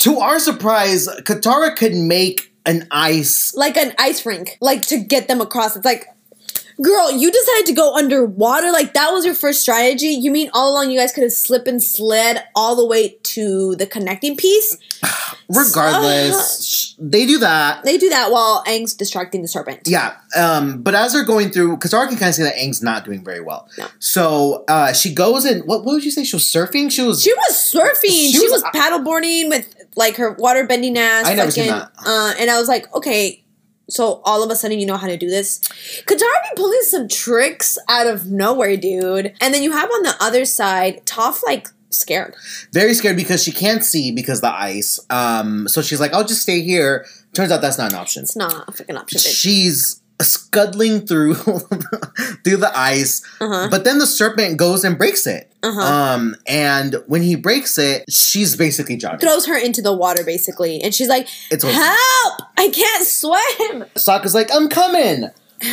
To 0.01 0.19
our 0.19 0.39
surprise, 0.39 1.09
Katara 1.23 1.75
could 1.75 1.95
make 1.95 2.53
an 2.67 2.87
ice 2.91 3.55
like 3.55 3.79
an 3.79 3.95
ice 3.99 4.27
rink, 4.27 4.59
like 4.61 4.83
to 4.83 4.99
get 4.99 5.27
them 5.27 5.41
across. 5.41 5.75
It's 5.75 5.87
like. 5.87 6.05
Girl, 6.81 7.11
you 7.13 7.31
decided 7.31 7.67
to 7.67 7.73
go 7.75 7.95
underwater. 7.97 8.71
Like 8.73 8.95
that 8.95 9.11
was 9.13 9.25
your 9.25 9.35
first 9.35 9.61
strategy. 9.61 10.09
You 10.09 10.31
mean 10.31 10.51
all 10.55 10.73
along 10.73 10.91
you 10.91 10.99
guys 10.99 11.13
could 11.13 11.23
have 11.25 11.33
slipped 11.33 11.69
and 11.69 11.83
slid 11.83 12.39
all 12.55 12.77
the 12.77 12.87
way 12.87 13.19
to 13.25 13.75
the 13.77 13.87
connecting 13.87 14.37
piece? 14.37 14.79
regardless 15.49 16.65
sh- 16.65 16.93
they 16.99 17.27
do 17.27 17.39
that 17.39 17.85
They 17.85 17.99
do 17.99 18.09
that 18.11 18.31
while 18.31 18.63
Aang's 18.67 18.95
distracting 18.95 19.43
the 19.43 19.49
serpent. 19.49 19.81
yeah 19.87 20.15
um 20.37 20.83
but 20.83 20.95
as 20.95 21.13
they're 21.13 21.25
going 21.25 21.51
through 21.51 21.77
because 21.77 21.91
can 21.91 22.09
kind 22.17 22.23
of 22.29 22.35
see 22.35 22.43
that 22.43 22.55
Aang's 22.57 22.83
not 22.83 23.05
doing 23.05 23.25
very 23.25 23.41
well 23.41 23.69
No. 23.79 23.87
so 23.99 24.65
uh 24.69 24.93
she 24.93 25.13
goes 25.13 25.45
and 25.45 25.65
what, 25.67 25.85
what 25.85 25.95
would 25.95 26.05
you 26.05 26.11
say 26.11 26.25
she 26.25 26.37
was 26.37 26.45
surfing 26.45 26.91
she 26.91 27.03
was 27.03 27.23
She 27.23 27.33
was 27.35 27.55
surfing. 27.75 28.09
She 28.09 28.33
She, 28.33 28.41
was- 28.49 28.63
was, 28.63 28.73
paddleboarding 28.75 29.49
with 29.49 29.75
like 29.97 30.17
her 30.17 30.33
water 30.33 30.67
bending 30.67 30.97
ass. 30.97 31.27
I 31.27 31.35
never 31.35 31.51
seen 31.51 31.67
that. 31.69 31.91
Uh, 31.99 32.33
and 32.39 32.51
I 32.51 32.59
was 32.59 32.67
like, 32.69 32.93
okay, 32.95 33.42
so 33.93 34.21
all 34.25 34.43
of 34.43 34.51
a 34.51 34.57
sudden 34.57 34.79
you 34.81 34.87
know 34.87 34.97
how 34.97 35.07
to 35.07 35.17
do 35.17 35.29
this. 35.29 35.61
Katara 36.07 36.19
be 36.19 36.57
pulling 36.57 36.81
some 36.83 37.09
tricks 37.09 37.77
out 37.89 38.07
of 38.07 38.27
nowhere, 38.27 38.77
dude. 38.77 39.35
And 39.41 39.53
then 39.53 39.63
you 39.63 39.73
have 39.73 39.91
on 39.91 40.03
the 40.03 40.15
other 40.21 40.45
side 40.45 41.05
Toph 41.05 41.43
like 41.45 41.69
scared. 41.91 42.35
very 42.73 42.95
scared 42.95 43.17
because 43.17 43.43
she 43.45 43.53
can't 43.53 43.85
see 43.85 44.11
because 44.13 44.41
the 44.41 44.51
ice 44.51 44.99
um 45.11 45.69
so 45.69 45.83
she's 45.83 46.01
like 46.01 46.15
i'll 46.15 46.25
just 46.25 46.41
stay 46.41 46.63
here 46.63 47.05
turns 47.35 47.53
out 47.53 47.61
that's 47.61 47.77
not 47.77 47.93
an 47.93 47.99
option 47.99 48.23
It's 48.23 48.35
not 48.35 48.67
a 48.67 48.73
freaking 48.73 48.99
option. 48.99 49.19
bitch. 49.19 49.41
she's 49.43 50.01
scuttling 50.23 51.07
through 51.07 51.35
through 52.45 52.57
the 52.57 52.71
ice 52.75 53.23
Uh-huh. 53.41 53.69
but 53.71 53.85
then 53.85 53.99
the 53.99 54.07
serpent 54.07 54.57
goes 54.59 54.85
and 54.85 54.97
breaks 54.99 55.27
it 55.27 55.51
Uh-huh. 55.63 55.81
um 55.81 56.37
and 56.47 56.97
when 57.07 57.23
he 57.23 57.35
breaks 57.37 57.79
it 57.79 58.05
she's 58.11 58.57
basically 58.57 58.97
drowning 58.97 59.21
Throws 59.21 59.47
her 59.47 59.57
into 59.57 59.83
the 59.83 59.93
water 59.93 60.25
basically, 60.25 60.81
and 60.83 60.95
she's 60.95 61.09
like, 61.09 61.29
It's 61.51 61.65
"Help! 61.65 62.43
I 62.57 62.69
can't 62.69 63.07
swim." 63.07 63.85
Sokka's 63.97 64.35
like 64.35 64.51
i'm 64.53 64.69
coming 64.69 65.29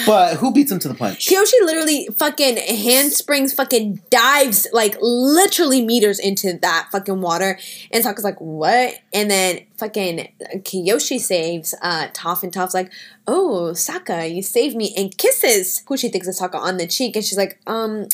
but 0.06 0.38
who 0.38 0.52
beats 0.54 0.72
him 0.72 0.80
to 0.80 0.88
the 0.88 0.94
punch 0.94 1.28
Kyoshi 1.28 1.66
literally 1.66 2.08
fucking 2.16 2.58
handsprings, 2.58 3.54
fucking 3.54 4.02
dives 4.10 4.68
like 4.72 4.98
literally 5.02 5.86
meters 5.86 6.20
into 6.20 6.58
that 6.62 6.90
fucking 6.92 7.22
water. 7.22 7.60
And 7.92 8.04
Sokka's 8.04 8.24
like, 8.24 8.40
what? 8.40 8.96
And 9.14 9.30
then 9.30 9.62
fucking 9.78 10.30
Kyoshi 10.58 11.20
saves 11.20 11.76
uh, 11.82 12.08
Toph, 12.14 12.44
and 12.44 12.52
Toph's 12.52 12.74
like, 12.74 12.92
oh, 13.28 13.72
Sokka, 13.74 14.34
you 14.34 14.42
saved 14.42 14.76
me, 14.76 14.94
and 14.98 15.16
kisses 15.18 15.84
Kyoshi 15.88 16.12
thinks 16.12 16.28
it's 16.28 16.42
Sokka 16.42 16.56
on 16.56 16.78
the 16.78 16.88
cheek, 16.88 17.16
and 17.16 17.26
she's 17.26 17.38
like, 17.38 17.60
um, 17.68 18.08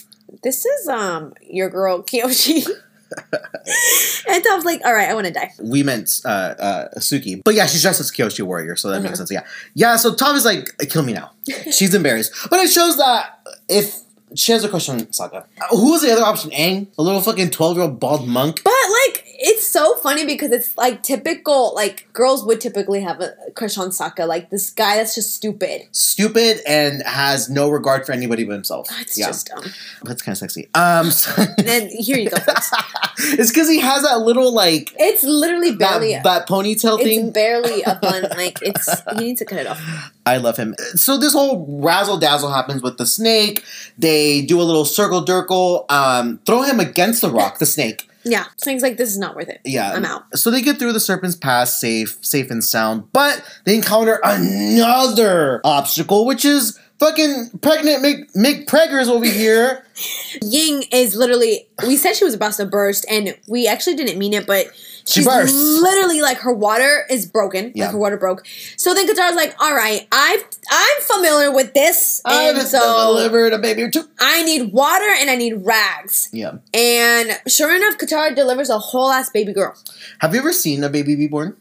this 0.44 0.66
is 0.66 0.88
um 0.88 1.34
your 1.42 1.70
girl 1.70 2.02
Kyoshi. 2.02 2.68
and 4.30 4.44
Toph's 4.44 4.66
like, 4.66 4.82
all 4.86 4.94
right, 4.94 5.10
I 5.10 5.14
want 5.14 5.28
to 5.28 5.34
die. 5.34 5.52
we 5.62 5.84
meant 5.84 6.22
uh, 6.26 6.28
uh, 6.28 6.88
Suki. 6.98 7.42
But 7.44 7.56
yeah, 7.56 7.66
she's 7.66 7.82
dressed 7.82 8.00
as 8.00 8.12
Kyoshi 8.12 8.44
warrior, 8.44 8.76
so 8.76 8.90
that 8.90 8.96
Uh-huh. 8.98 9.04
makes 9.04 9.18
sense. 9.20 9.32
Yeah, 9.32 9.44
yeah. 9.74 9.96
So 9.98 10.14
Toph 10.14 10.36
is 10.36 10.46
like, 10.46 10.70
kill 10.90 11.04
me 11.04 11.14
now. 11.14 11.32
She's 11.72 11.94
embarrassed, 11.94 12.32
but 12.50 12.60
it 12.60 12.70
shows 12.70 12.98
that 12.98 13.40
if 13.70 13.96
she 14.36 14.52
has 14.52 14.64
a 14.64 14.70
question 14.70 14.96
on 14.96 15.08
Uh, 15.32 15.42
who 15.70 15.92
was 15.92 16.02
the 16.02 16.12
other 16.12 16.24
option? 16.24 16.52
Aang, 16.52 16.88
a 16.98 17.02
little 17.02 17.22
fucking 17.22 17.52
twelve 17.52 17.78
year 17.78 17.84
old 17.86 18.00
bald 18.00 18.28
monk. 18.28 18.62
But 18.64 18.74
like, 19.08 19.25
it's 19.48 19.68
so 19.68 19.96
funny 19.98 20.26
because 20.26 20.52
it's 20.52 20.76
like 20.76 21.04
typical, 21.04 21.74
like 21.76 22.08
girls 22.14 22.44
would 22.46 22.60
typically 22.60 23.02
have 23.02 23.22
a 23.22 23.36
crush 23.54 23.78
on 23.78 23.90
Sokka, 23.90 24.28
like 24.28 24.50
this 24.50 24.72
guy 24.72 24.98
that's 24.98 25.14
just 25.14 25.36
stupid. 25.36 25.84
Stupid 25.92 26.62
and 26.68 27.04
has 27.04 27.48
no 27.48 27.70
regard 27.70 28.08
for 28.08 28.12
anybody 28.12 28.44
but 28.44 28.54
himself. 28.54 28.88
It's 29.00 29.18
yeah, 29.20 29.28
just 29.28 29.48
dumb. 29.48 29.64
that's 30.04 30.24
kind 30.24 30.34
of 30.34 30.40
sexy. 30.40 30.68
Um, 30.74 31.12
so- 31.12 31.32
And 31.42 31.56
then 31.68 31.90
here 31.90 32.18
you 32.18 32.30
go. 32.32 32.38
it's 33.20 33.52
because 33.52 33.70
he 33.70 33.80
has 33.82 34.02
that 34.02 34.22
little 34.22 34.52
like 34.52 34.94
It's 34.98 35.24
literally 35.24 35.72
that, 35.72 36.00
barely. 36.00 36.14
that 36.24 36.48
ponytail 36.48 36.96
it's 37.00 37.04
thing. 37.04 37.32
barely 37.32 37.84
a 37.84 37.96
bun. 38.02 38.24
Like 38.36 38.58
it's. 38.64 38.90
He 39.14 39.26
needs 39.26 39.40
to 39.40 39.46
cut 39.46 39.60
it 39.60 39.68
off. 39.68 39.80
I 40.26 40.38
love 40.38 40.58
him. 40.58 40.74
So 40.96 41.18
this 41.18 41.34
whole 41.34 41.80
razzle 41.82 42.18
dazzle 42.18 42.52
happens 42.52 42.82
with 42.82 42.98
the 42.98 43.06
snake. 43.06 43.64
They 43.98 44.42
do 44.42 44.60
a 44.60 44.64
little 44.64 44.86
circle 44.86 45.22
dirkle, 45.24 45.86
um, 45.90 46.40
throw 46.46 46.64
him 46.64 46.80
against 46.80 47.22
the 47.22 47.30
rock, 47.30 47.60
the 47.60 47.66
snake. 47.68 48.10
Yeah, 48.26 48.46
Things 48.62 48.82
like 48.82 48.98
this 48.98 49.10
is 49.10 49.20
not 49.20 49.36
worth 49.36 49.50
it. 49.50 49.62
Yeah. 49.64 49.94
I'm 49.94 50.04
out. 50.04 50.36
So 50.36 50.50
they 50.50 50.62
get 50.62 50.80
through 50.80 50.94
the 50.94 51.00
Serpent's 51.00 51.36
Pass 51.36 51.80
safe, 51.80 52.18
safe 52.22 52.50
and 52.50 52.64
sound, 52.64 53.12
but 53.14 53.44
they 53.66 53.76
encounter 53.76 54.20
another 54.24 55.62
obstacle, 55.64 56.26
which 56.26 56.44
is 56.44 56.80
fucking 57.00 57.52
pregnant 57.62 58.04
Mick, 58.04 58.36
Mick 58.36 58.66
Preggers 58.66 59.08
over 59.08 59.26
here. 59.26 59.86
Ying 60.42 60.84
is 60.92 61.16
literally. 61.16 61.68
We 61.86 61.98
said 61.98 62.16
she 62.16 62.26
was 62.26 62.34
about 62.34 62.54
to 62.54 62.66
burst, 62.66 63.06
and 63.10 63.38
we 63.48 63.68
actually 63.68 63.96
didn't 63.96 64.18
mean 64.18 64.34
it, 64.34 64.48
but 64.48 64.68
She 65.08 65.20
she's 65.22 65.26
bursts. 65.26 65.56
literally 65.56 66.22
like 66.22 66.40
her 66.40 66.52
water 66.54 67.06
is 67.10 67.28
broken. 67.28 67.72
Yeah. 67.76 67.86
Like 67.86 67.92
her 67.94 67.98
water 68.00 68.18
broke. 68.18 68.46
So 68.76 68.94
then 68.96 69.08
Katara's 69.08 69.36
like, 69.36 69.56
"All 69.60 69.76
right, 69.76 70.08
I've 70.12 70.44
I'm 70.72 71.02
familiar 71.02 71.52
with 71.52 71.74
this, 71.76 72.22
I've 72.26 72.58
and 72.58 72.68
so 72.68 72.80
delivered 73.14 73.54
a 73.54 73.60
baby 73.60 73.84
or 73.84 73.92
two. 73.92 74.04
I 74.20 74.42
need 74.44 74.74
water 74.74 75.06
and 75.20 75.30
I 75.30 75.36
need 75.36 75.54
rags." 75.64 76.30
Yeah. 76.32 76.58
And 76.74 77.40
sure 77.48 77.76
enough, 77.76 77.98
Katara 78.00 78.36
delivers 78.36 78.70
a 78.72 78.80
whole 78.80 79.12
ass 79.12 79.30
baby 79.30 79.54
girl 79.54 79.76
Have 80.20 80.34
you 80.34 80.40
ever 80.40 80.52
seen 80.54 80.84
a 80.84 80.90
baby 80.90 81.16
be 81.16 81.28
born? 81.28 81.56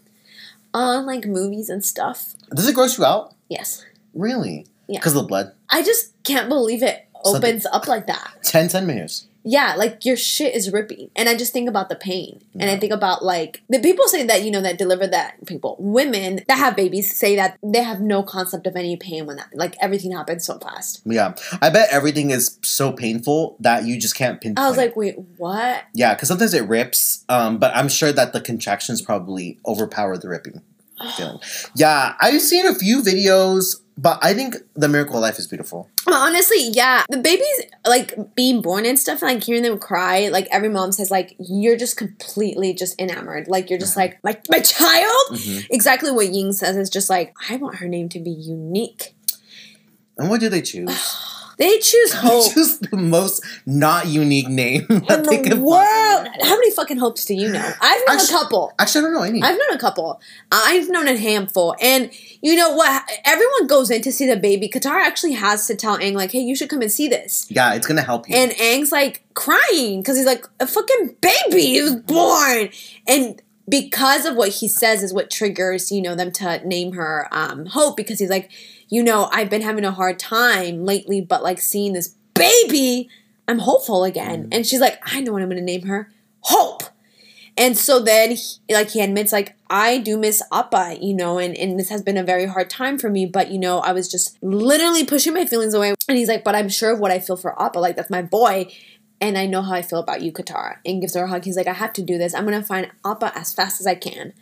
on 0.72 1.06
like 1.06 1.24
movies 1.26 1.68
and 1.68 1.84
stuff. 1.84 2.34
Does 2.54 2.66
it 2.68 2.74
gross 2.74 2.98
you 2.98 3.04
out? 3.04 3.34
Yes, 3.48 3.84
Really? 4.14 4.66
Yeah. 4.88 4.98
Because 4.98 5.14
of 5.14 5.22
the 5.22 5.28
blood? 5.28 5.52
I 5.70 5.82
just 5.82 6.12
can't 6.24 6.48
believe 6.48 6.82
it 6.82 7.06
opens 7.24 7.64
up 7.66 7.86
like 7.88 8.06
that. 8.06 8.34
10 8.42 8.68
centimeters. 8.68 9.26
Yeah, 9.44 9.74
like 9.76 10.04
your 10.04 10.16
shit 10.16 10.54
is 10.54 10.72
ripping. 10.72 11.10
And 11.14 11.28
I 11.28 11.36
just 11.36 11.52
think 11.52 11.68
about 11.68 11.88
the 11.88 11.96
pain. 11.96 12.42
And 12.58 12.70
I 12.70 12.78
think 12.78 12.92
about 12.92 13.24
like 13.24 13.62
the 13.68 13.78
people 13.78 14.08
say 14.08 14.24
that, 14.24 14.42
you 14.42 14.50
know, 14.50 14.62
that 14.62 14.78
deliver 14.78 15.06
that 15.06 15.44
people, 15.46 15.76
women 15.78 16.40
that 16.48 16.58
have 16.58 16.76
babies 16.76 17.14
say 17.14 17.36
that 17.36 17.58
they 17.62 17.82
have 17.82 18.00
no 18.00 18.22
concept 18.22 18.66
of 18.66 18.74
any 18.74 18.96
pain 18.96 19.26
when 19.26 19.36
that 19.36 19.48
like 19.54 19.76
everything 19.80 20.12
happens 20.12 20.46
so 20.46 20.58
fast. 20.58 21.02
Yeah. 21.04 21.34
I 21.60 21.70
bet 21.70 21.88
everything 21.92 22.30
is 22.30 22.58
so 22.62 22.92
painful 22.92 23.56
that 23.60 23.84
you 23.84 24.00
just 24.00 24.16
can't 24.16 24.40
pinpoint. 24.40 24.64
I 24.64 24.68
was 24.68 24.78
like, 24.78 24.96
wait, 24.96 25.16
what? 25.36 25.84
yeah, 25.92 26.14
because 26.14 26.28
sometimes 26.28 26.54
it 26.54 26.66
rips, 26.66 27.24
um, 27.28 27.58
but 27.58 27.74
I'm 27.74 27.88
sure 27.88 28.12
that 28.12 28.32
the 28.32 28.40
contractions 28.40 29.02
probably 29.02 29.58
overpower 29.66 30.16
the 30.16 30.28
ripping 30.28 30.62
feeling. 31.16 31.38
Yeah, 31.74 32.14
I've 32.20 32.40
seen 32.40 32.66
a 32.66 32.74
few 32.74 33.02
videos, 33.02 33.80
but 33.96 34.18
I 34.22 34.34
think 34.34 34.56
the 34.74 34.88
miracle 34.88 35.16
of 35.16 35.22
life 35.22 35.38
is 35.38 35.46
beautiful. 35.46 35.90
Well, 36.06 36.22
honestly, 36.22 36.68
yeah. 36.72 37.04
The 37.08 37.16
babies 37.16 37.62
like 37.86 38.34
being 38.34 38.60
born 38.60 38.84
and 38.86 38.98
stuff, 38.98 39.22
and 39.22 39.32
like 39.32 39.42
hearing 39.44 39.62
them 39.62 39.78
cry, 39.78 40.28
like 40.28 40.46
every 40.50 40.68
mom 40.68 40.92
says, 40.92 41.10
like, 41.10 41.34
you're 41.38 41.76
just 41.76 41.96
completely 41.96 42.74
just 42.74 43.00
enamored. 43.00 43.48
Like 43.48 43.70
you're 43.70 43.78
just 43.78 43.96
like, 43.96 44.22
my 44.22 44.38
my 44.50 44.60
child? 44.60 45.24
Mhm. 45.32 45.66
Exactly 45.70 46.10
what 46.10 46.28
Ying 46.28 46.52
says 46.52 46.76
is 46.76 46.90
just 46.90 47.08
like, 47.08 47.34
I 47.48 47.56
want 47.56 47.76
her 47.76 47.88
name 47.88 48.08
to 48.10 48.20
be 48.20 48.30
unique. 48.30 49.14
And 50.18 50.28
what 50.30 50.40
do 50.40 50.48
they 50.48 50.62
choose? 50.62 50.90
They 51.58 51.78
choose 51.78 52.12
They 52.12 52.18
hope. 52.18 52.52
choose 52.52 52.78
the 52.78 52.96
most 52.96 53.44
not 53.66 54.06
unique 54.08 54.48
name 54.48 54.86
that 54.88 55.18
in 55.20 55.22
they 55.24 55.48
the 55.50 55.60
world. 55.60 56.28
How 56.42 56.56
many 56.56 56.70
fucking 56.72 56.98
hopes 56.98 57.24
do 57.24 57.34
you 57.34 57.50
know? 57.50 57.72
I've 57.80 58.00
known 58.08 58.16
Actu- 58.18 58.34
a 58.34 58.38
couple. 58.38 58.72
Actually, 58.78 59.00
I 59.00 59.04
don't 59.04 59.14
know 59.14 59.22
any. 59.22 59.42
I've 59.42 59.58
known 59.58 59.72
a 59.72 59.78
couple. 59.78 60.20
I've 60.52 60.88
known 60.88 61.08
a 61.08 61.16
handful. 61.16 61.74
And 61.80 62.10
you 62.42 62.56
know 62.56 62.74
what? 62.74 63.02
Everyone 63.24 63.66
goes 63.66 63.90
in 63.90 64.02
to 64.02 64.12
see 64.12 64.26
the 64.26 64.36
baby. 64.36 64.68
Katara 64.68 65.00
actually 65.02 65.32
has 65.32 65.66
to 65.68 65.74
tell 65.76 65.98
Aang, 65.98 66.14
like, 66.14 66.32
hey, 66.32 66.40
you 66.40 66.56
should 66.56 66.68
come 66.68 66.82
and 66.82 66.90
see 66.92 67.08
this. 67.08 67.46
yeah, 67.50 67.74
it's 67.74 67.86
gonna 67.86 68.02
help 68.02 68.28
you. 68.28 68.36
And 68.36 68.52
Aang's 68.52 68.92
like 68.92 69.22
crying 69.34 70.00
because 70.00 70.16
he's 70.16 70.26
like, 70.26 70.46
a 70.60 70.66
fucking 70.66 71.16
baby 71.20 71.76
is 71.76 71.94
born. 71.96 72.68
And 73.06 73.40
because 73.68 74.26
of 74.26 74.36
what 74.36 74.50
he 74.50 74.68
says 74.68 75.02
is 75.02 75.14
what 75.14 75.30
triggers, 75.30 75.90
you 75.90 76.02
know, 76.02 76.14
them 76.14 76.30
to 76.32 76.66
name 76.68 76.92
her 76.92 77.28
um, 77.32 77.64
Hope 77.66 77.96
because 77.96 78.18
he's 78.18 78.28
like, 78.28 78.50
you 78.94 79.02
know, 79.02 79.28
I've 79.32 79.50
been 79.50 79.62
having 79.62 79.84
a 79.84 79.90
hard 79.90 80.20
time 80.20 80.84
lately, 80.84 81.20
but 81.20 81.42
like 81.42 81.60
seeing 81.60 81.94
this 81.94 82.14
baby, 82.32 83.08
I'm 83.48 83.58
hopeful 83.58 84.04
again. 84.04 84.44
Mm. 84.44 84.48
And 84.52 84.66
she's 84.66 84.80
like, 84.80 85.00
I 85.04 85.20
know 85.20 85.32
what 85.32 85.42
I'm 85.42 85.48
going 85.48 85.58
to 85.58 85.64
name 85.64 85.86
her 85.86 86.12
Hope. 86.42 86.84
And 87.56 87.76
so 87.76 87.98
then, 87.98 88.36
he, 88.36 88.74
like, 88.74 88.90
he 88.90 89.00
admits, 89.00 89.32
like, 89.32 89.56
I 89.68 89.98
do 89.98 90.16
miss 90.16 90.42
Appa, 90.52 90.98
you 91.00 91.12
know, 91.12 91.38
and, 91.38 91.56
and 91.56 91.78
this 91.78 91.88
has 91.88 92.02
been 92.02 92.16
a 92.16 92.22
very 92.22 92.46
hard 92.46 92.70
time 92.70 92.96
for 92.96 93.10
me, 93.10 93.26
but, 93.26 93.50
you 93.50 93.58
know, 93.58 93.78
I 93.78 93.92
was 93.92 94.08
just 94.08 94.40
literally 94.42 95.04
pushing 95.04 95.34
my 95.34 95.44
feelings 95.44 95.74
away. 95.74 95.94
And 96.08 96.18
he's 96.18 96.28
like, 96.28 96.44
but 96.44 96.54
I'm 96.54 96.68
sure 96.68 96.92
of 96.92 97.00
what 97.00 97.10
I 97.10 97.18
feel 97.18 97.36
for 97.36 97.60
Appa. 97.60 97.80
Like, 97.80 97.96
that's 97.96 98.10
my 98.10 98.22
boy. 98.22 98.72
And 99.20 99.36
I 99.36 99.46
know 99.46 99.62
how 99.62 99.72
I 99.72 99.82
feel 99.82 100.00
about 100.00 100.22
you, 100.22 100.30
Katara. 100.30 100.76
And 100.84 101.00
gives 101.00 101.14
her 101.14 101.24
a 101.24 101.28
hug. 101.28 101.44
He's 101.44 101.56
like, 101.56 101.66
I 101.66 101.72
have 101.72 101.92
to 101.94 102.02
do 102.02 102.18
this. 102.18 102.34
I'm 102.34 102.46
going 102.46 102.60
to 102.60 102.66
find 102.66 102.90
Appa 103.04 103.32
as 103.36 103.52
fast 103.52 103.80
as 103.80 103.88
I 103.88 103.96
can. 103.96 104.34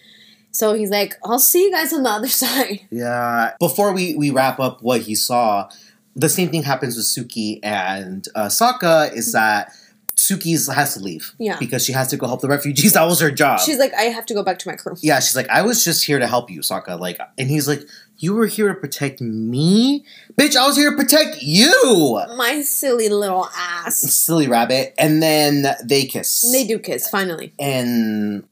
So 0.53 0.75
he's 0.75 0.91
like, 0.91 1.15
I'll 1.25 1.38
see 1.38 1.65
you 1.65 1.71
guys 1.73 1.93
on 1.93 2.03
the 2.03 2.11
other 2.11 2.29
side. 2.43 2.81
Yeah. 2.91 3.53
Before 3.59 3.93
we, 3.93 4.15
we 4.17 4.31
wrap 4.31 4.61
up 4.61 4.83
what 4.83 5.01
he 5.03 5.15
saw, 5.15 5.69
the 6.15 6.29
same 6.29 6.51
thing 6.51 6.62
happens 6.62 6.97
with 6.97 7.07
Suki 7.07 7.59
and 7.62 8.27
uh, 8.35 8.47
Sokka 8.47 9.12
is 9.15 9.33
that 9.33 9.73
Suki 10.15 10.53
has 10.73 10.95
to 10.95 11.01
leave. 11.01 11.33
Yeah. 11.38 11.59
Because 11.59 11.85
she 11.85 11.93
has 11.93 12.09
to 12.09 12.17
go 12.19 12.27
help 12.27 12.43
the 12.43 12.49
refugees. 12.49 12.93
That 12.95 13.05
was 13.07 13.19
her 13.21 13.31
job. 13.31 13.61
She's 13.61 13.79
like, 13.79 13.95
I 13.95 14.03
have 14.03 14.27
to 14.27 14.35
go 14.35 14.43
back 14.43 14.59
to 14.61 14.69
my 14.69 14.77
crew. 14.77 14.95
yeah, 15.01 15.19
she's 15.21 15.35
like, 15.35 15.49
I 15.49 15.62
was 15.62 15.83
just 15.83 16.05
here 16.05 16.19
to 16.19 16.27
help 16.27 16.51
you, 16.51 16.61
Sokka. 16.61 17.01
Like, 17.01 17.19
and 17.38 17.49
he's 17.49 17.67
like, 17.67 17.81
you 18.19 18.35
were 18.35 18.47
here 18.47 18.69
to 18.69 18.75
protect 18.75 19.21
me? 19.23 20.05
Bitch, 20.38 20.55
I 20.55 20.67
was 20.67 20.77
here 20.77 20.91
to 20.91 20.97
protect 20.97 21.43
you! 21.43 22.21
My 22.37 22.61
silly 22.61 23.09
little 23.09 23.49
ass. 23.57 23.97
Silly 23.97 24.47
rabbit. 24.47 24.95
And 24.99 25.21
then 25.23 25.65
they 25.83 26.05
kiss. 26.05 26.53
They 26.53 26.65
do 26.65 26.79
kiss, 26.79 27.09
finally. 27.09 27.53
And 27.59 28.45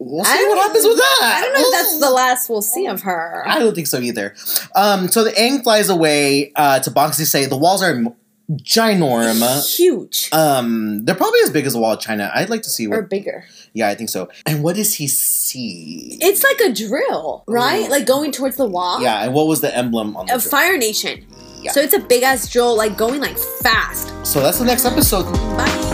we'll 0.00 0.24
see 0.24 0.44
what 0.48 0.58
happens 0.58 0.84
with 0.84 0.96
that. 0.96 1.18
I 1.22 1.40
don't 1.44 1.54
know 1.54 1.60
if 1.60 1.72
that's 1.72 2.00
the 2.00 2.10
last 2.10 2.48
we'll 2.48 2.62
see 2.62 2.86
of 2.86 3.02
her. 3.02 3.44
I 3.46 3.58
don't 3.60 3.74
think 3.74 3.86
so 3.86 3.98
either. 4.00 4.34
Um, 4.74 5.08
so 5.08 5.22
the 5.22 5.30
Aang 5.32 5.62
flies 5.62 5.88
away 5.88 6.52
uh, 6.56 6.80
to 6.80 6.90
Ba 6.90 7.12
Sing 7.12 7.26
Se 7.26 7.46
the 7.46 7.56
walls 7.56 7.82
are 7.82 7.92
m- 7.94 8.14
ginorm. 8.50 9.76
Huge. 9.76 10.28
Um, 10.32 11.04
they're 11.04 11.14
probably 11.14 11.40
as 11.44 11.50
big 11.50 11.66
as 11.66 11.74
the 11.74 11.78
wall 11.78 11.92
of 11.92 12.00
China. 12.00 12.30
I'd 12.34 12.50
like 12.50 12.62
to 12.62 12.70
see 12.70 12.86
or 12.86 13.02
bigger. 13.02 13.44
Yeah, 13.74 13.88
I 13.88 13.94
think 13.94 14.10
so. 14.10 14.28
And 14.46 14.64
what 14.64 14.74
does 14.76 14.96
he 14.96 15.06
see? 15.06 16.18
It's 16.20 16.42
like 16.42 16.60
a 16.60 16.72
drill, 16.72 17.44
right? 17.46 17.88
Like 17.88 18.06
going 18.06 18.32
towards 18.32 18.56
the 18.56 18.66
wall. 18.66 19.00
yeah, 19.02 19.22
and 19.24 19.34
what 19.34 19.46
was 19.46 19.60
the 19.60 19.74
emblem 19.76 20.16
on 20.16 20.26
the 20.26 20.34
A 20.34 20.38
drill? 20.38 20.50
Fire 20.50 20.76
Nation. 20.78 21.26
Yeah. 21.62 21.72
So 21.72 21.80
it's 21.80 21.94
a 21.94 22.00
big 22.00 22.22
ass 22.22 22.48
drill, 22.50 22.74
like 22.76 22.96
going 22.96 23.20
like 23.20 23.36
fast. 23.38 24.08
So 24.26 24.40
that's 24.40 24.58
the 24.58 24.64
next 24.64 24.84
episode. 24.86 25.30
Bye. 25.56 25.89